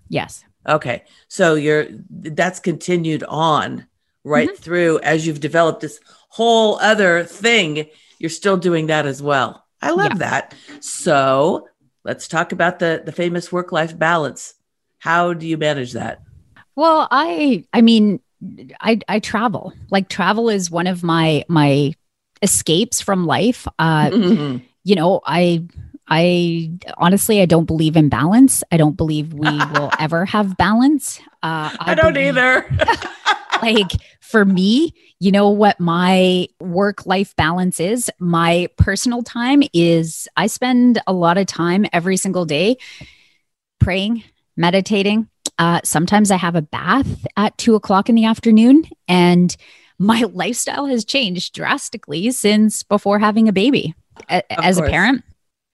Yes. 0.08 0.44
Okay. 0.68 1.04
So 1.28 1.56
you're 1.56 1.88
that's 2.10 2.60
continued 2.60 3.24
on 3.24 3.88
right 4.24 4.50
mm-hmm. 4.50 4.62
through 4.62 5.00
as 5.00 5.26
you've 5.26 5.40
developed 5.40 5.82
this 5.82 6.00
whole 6.30 6.78
other 6.80 7.24
thing. 7.24 7.88
You're 8.20 8.30
still 8.30 8.58
doing 8.58 8.88
that 8.88 9.06
as 9.06 9.22
well. 9.22 9.66
I 9.82 9.92
love 9.92 10.14
yeah. 10.14 10.30
that. 10.30 10.56
So 10.80 11.68
let's 12.04 12.28
talk 12.28 12.52
about 12.52 12.80
the 12.80 13.02
the 13.04 13.12
famous 13.12 13.52
work 13.52 13.72
life 13.72 13.98
balance. 13.98 14.54
How 15.00 15.34
do 15.34 15.48
you 15.48 15.58
manage 15.58 15.94
that? 15.94 16.22
Well, 16.76 17.08
I 17.10 17.66
I 17.74 17.82
mean, 17.82 18.20
I 18.80 19.00
I 19.08 19.20
travel. 19.20 19.74
Like 19.90 20.10
travel 20.10 20.50
is 20.50 20.70
one 20.70 20.88
of 20.88 21.04
my 21.04 21.44
my 21.48 21.94
escapes 22.42 23.02
from 23.02 23.26
life. 23.26 23.68
Uh, 23.80 24.10
mm-hmm. 24.10 24.58
You 24.84 24.96
know, 24.96 25.22
I 25.26 25.66
I 26.14 26.70
honestly, 26.98 27.42
I 27.42 27.46
don't 27.46 27.64
believe 27.64 27.96
in 27.96 28.10
balance. 28.10 28.66
I 28.70 28.76
don't 28.76 28.98
believe 28.98 29.34
we 29.34 29.48
will 29.74 29.90
ever 29.98 30.26
have 30.26 30.58
balance. 30.58 31.20
Uh, 31.42 31.72
I, 31.80 31.92
I 31.92 31.96
don't 31.96 32.14
believe, 32.14 32.38
either. 32.38 32.70
like 33.62 33.92
for 34.20 34.44
me, 34.44 34.94
you 35.20 35.32
know 35.32 35.50
what 35.50 35.80
my 35.80 36.48
work 36.60 37.06
life 37.06 37.34
balance 37.38 37.80
is? 37.80 38.12
My 38.20 38.68
personal 38.78 39.24
time 39.24 39.64
is 39.74 40.28
I 40.36 40.48
spend 40.48 41.02
a 41.08 41.14
lot 41.14 41.38
of 41.38 41.48
time 41.48 41.86
every 41.94 42.18
single 42.18 42.44
day 42.44 42.76
praying, 43.80 44.24
meditating. 44.58 45.30
Uh, 45.58 45.80
sometimes 45.86 46.30
I 46.30 46.38
have 46.38 46.56
a 46.56 46.62
bath 46.62 47.26
at 47.38 47.58
two 47.58 47.76
o'clock 47.76 48.10
in 48.10 48.16
the 48.16 48.26
afternoon, 48.26 48.84
and 49.08 49.56
my 49.98 50.24
lifestyle 50.24 50.88
has 50.88 51.06
changed 51.06 51.54
drastically 51.54 52.32
since 52.32 52.84
before 52.84 53.20
having 53.20 53.48
a 53.48 53.54
baby. 53.54 53.96
A- 54.30 54.60
as 54.62 54.78
a 54.78 54.84
parent, 54.84 55.24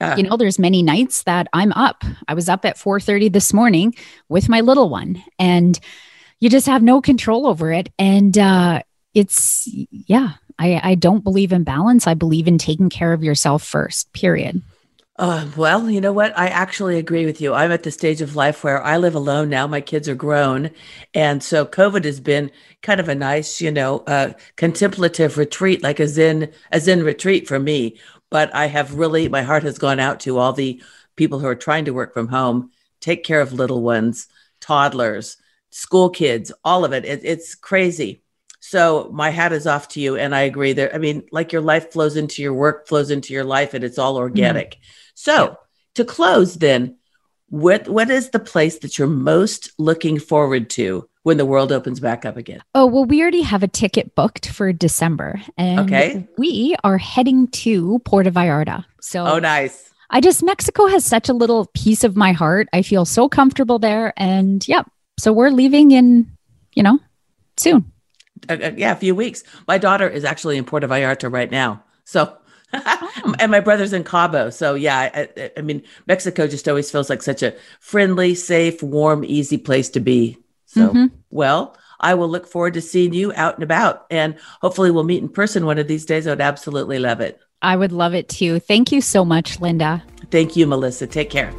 yeah. 0.00 0.16
you 0.16 0.22
know, 0.22 0.36
there's 0.36 0.58
many 0.58 0.82
nights 0.82 1.24
that 1.24 1.48
I'm 1.52 1.72
up. 1.72 2.04
I 2.26 2.34
was 2.34 2.48
up 2.48 2.64
at 2.64 2.76
4:30 2.76 3.32
this 3.32 3.52
morning 3.52 3.94
with 4.28 4.48
my 4.48 4.60
little 4.60 4.88
one, 4.88 5.22
and 5.38 5.78
you 6.40 6.48
just 6.48 6.66
have 6.66 6.82
no 6.82 7.00
control 7.00 7.46
over 7.46 7.72
it. 7.72 7.90
And 7.98 8.36
uh, 8.38 8.82
it's 9.14 9.68
yeah, 9.90 10.34
I, 10.58 10.80
I 10.90 10.94
don't 10.94 11.24
believe 11.24 11.52
in 11.52 11.64
balance. 11.64 12.06
I 12.06 12.14
believe 12.14 12.48
in 12.48 12.58
taking 12.58 12.90
care 12.90 13.12
of 13.12 13.24
yourself 13.24 13.62
first. 13.62 14.12
Period. 14.12 14.62
Uh, 15.18 15.48
well, 15.56 15.90
you 15.90 16.00
know 16.00 16.12
what? 16.12 16.36
I 16.38 16.46
actually 16.46 16.96
agree 16.96 17.26
with 17.26 17.40
you. 17.40 17.52
I'm 17.52 17.72
at 17.72 17.82
the 17.82 17.90
stage 17.90 18.20
of 18.20 18.36
life 18.36 18.62
where 18.62 18.80
I 18.80 18.98
live 18.98 19.16
alone 19.16 19.48
now. 19.48 19.66
My 19.66 19.80
kids 19.80 20.08
are 20.08 20.14
grown. 20.14 20.70
And 21.12 21.42
so 21.42 21.66
COVID 21.66 22.04
has 22.04 22.20
been 22.20 22.52
kind 22.82 23.00
of 23.00 23.08
a 23.08 23.16
nice, 23.16 23.60
you 23.60 23.72
know, 23.72 24.04
uh, 24.06 24.34
contemplative 24.54 25.36
retreat, 25.36 25.82
like 25.82 25.98
a 25.98 26.06
Zen, 26.06 26.52
a 26.70 26.78
Zen 26.78 27.02
retreat 27.02 27.48
for 27.48 27.58
me. 27.58 27.98
But 28.30 28.54
I 28.54 28.66
have 28.66 28.94
really, 28.94 29.28
my 29.28 29.42
heart 29.42 29.62
has 29.62 29.78
gone 29.78 30.00
out 30.00 30.20
to 30.20 30.38
all 30.38 30.52
the 30.52 30.82
people 31.16 31.38
who 31.38 31.46
are 31.46 31.54
trying 31.54 31.86
to 31.86 31.94
work 31.94 32.14
from 32.14 32.28
home, 32.28 32.70
take 33.00 33.24
care 33.24 33.40
of 33.40 33.52
little 33.52 33.82
ones, 33.82 34.28
toddlers, 34.60 35.36
school 35.70 36.10
kids, 36.10 36.52
all 36.64 36.84
of 36.84 36.92
it. 36.92 37.04
it 37.04 37.20
it's 37.24 37.54
crazy. 37.54 38.22
So 38.60 39.08
my 39.12 39.30
hat 39.30 39.52
is 39.52 39.66
off 39.66 39.88
to 39.88 40.00
you. 40.00 40.16
And 40.16 40.34
I 40.34 40.42
agree 40.42 40.72
there. 40.72 40.94
I 40.94 40.98
mean, 40.98 41.24
like 41.32 41.52
your 41.52 41.62
life 41.62 41.92
flows 41.92 42.16
into 42.16 42.42
your 42.42 42.54
work, 42.54 42.86
flows 42.88 43.10
into 43.10 43.32
your 43.32 43.44
life, 43.44 43.72
and 43.74 43.84
it's 43.84 43.98
all 43.98 44.16
organic. 44.16 44.72
Mm-hmm. 44.72 45.10
So 45.14 45.34
yeah. 45.34 45.54
to 45.94 46.04
close, 46.04 46.56
then, 46.56 46.96
what 47.50 47.88
what 47.88 48.10
is 48.10 48.30
the 48.30 48.38
place 48.38 48.80
that 48.80 48.98
you're 48.98 49.08
most 49.08 49.70
looking 49.78 50.18
forward 50.18 50.68
to 50.70 51.08
when 51.28 51.36
the 51.36 51.44
world 51.44 51.70
opens 51.72 52.00
back 52.00 52.24
up 52.24 52.38
again? 52.38 52.62
Oh, 52.74 52.86
well, 52.86 53.04
we 53.04 53.20
already 53.20 53.42
have 53.42 53.62
a 53.62 53.68
ticket 53.68 54.14
booked 54.14 54.48
for 54.48 54.72
December. 54.72 55.42
And 55.58 55.80
okay. 55.80 56.26
we 56.38 56.74
are 56.84 56.96
heading 56.96 57.48
to 57.48 57.98
Puerto 58.06 58.30
Vallarta. 58.30 58.86
So 59.02 59.26
Oh 59.26 59.38
nice. 59.38 59.90
I 60.08 60.22
just 60.22 60.42
Mexico 60.42 60.86
has 60.86 61.04
such 61.04 61.28
a 61.28 61.34
little 61.34 61.66
piece 61.74 62.02
of 62.02 62.16
my 62.16 62.32
heart. 62.32 62.66
I 62.72 62.80
feel 62.80 63.04
so 63.04 63.28
comfortable 63.28 63.78
there. 63.78 64.14
And 64.16 64.66
yep. 64.66 64.90
So 65.18 65.30
we're 65.30 65.50
leaving 65.50 65.90
in, 65.90 66.34
you 66.72 66.82
know, 66.82 66.98
soon. 67.58 67.92
Uh, 68.48 68.56
uh, 68.62 68.72
yeah, 68.74 68.92
a 68.92 68.96
few 68.96 69.14
weeks. 69.14 69.44
My 69.66 69.76
daughter 69.76 70.08
is 70.08 70.24
actually 70.24 70.56
in 70.56 70.64
Puerto 70.64 70.88
Vallarta 70.88 71.30
right 71.30 71.50
now. 71.50 71.84
So 72.04 72.38
oh. 72.72 73.34
and 73.38 73.50
my 73.50 73.60
brother's 73.60 73.92
in 73.92 74.02
Cabo. 74.02 74.48
So 74.48 74.72
yeah, 74.72 75.10
I, 75.12 75.50
I, 75.58 75.60
mean, 75.60 75.82
Mexico 76.06 76.46
just 76.46 76.66
always 76.66 76.90
feels 76.90 77.10
like 77.10 77.22
such 77.22 77.42
a 77.42 77.54
friendly, 77.80 78.34
safe, 78.34 78.82
warm, 78.82 79.26
easy 79.26 79.58
place 79.58 79.90
to 79.90 80.00
be. 80.00 80.38
So, 80.68 80.88
mm-hmm. 80.88 81.06
well, 81.30 81.76
I 81.98 82.12
will 82.12 82.28
look 82.28 82.46
forward 82.46 82.74
to 82.74 82.82
seeing 82.82 83.14
you 83.14 83.32
out 83.34 83.54
and 83.54 83.62
about, 83.62 84.06
and 84.10 84.36
hopefully 84.60 84.90
we'll 84.90 85.02
meet 85.02 85.22
in 85.22 85.28
person 85.30 85.64
one 85.64 85.78
of 85.78 85.88
these 85.88 86.04
days. 86.04 86.26
I 86.26 86.30
would 86.30 86.42
absolutely 86.42 86.98
love 86.98 87.20
it. 87.20 87.40
I 87.62 87.74
would 87.74 87.90
love 87.90 88.14
it 88.14 88.28
too. 88.28 88.60
Thank 88.60 88.92
you 88.92 89.00
so 89.00 89.24
much, 89.24 89.60
Linda. 89.60 90.04
Thank 90.30 90.56
you, 90.56 90.66
Melissa. 90.66 91.06
Take 91.06 91.30
care. 91.30 91.52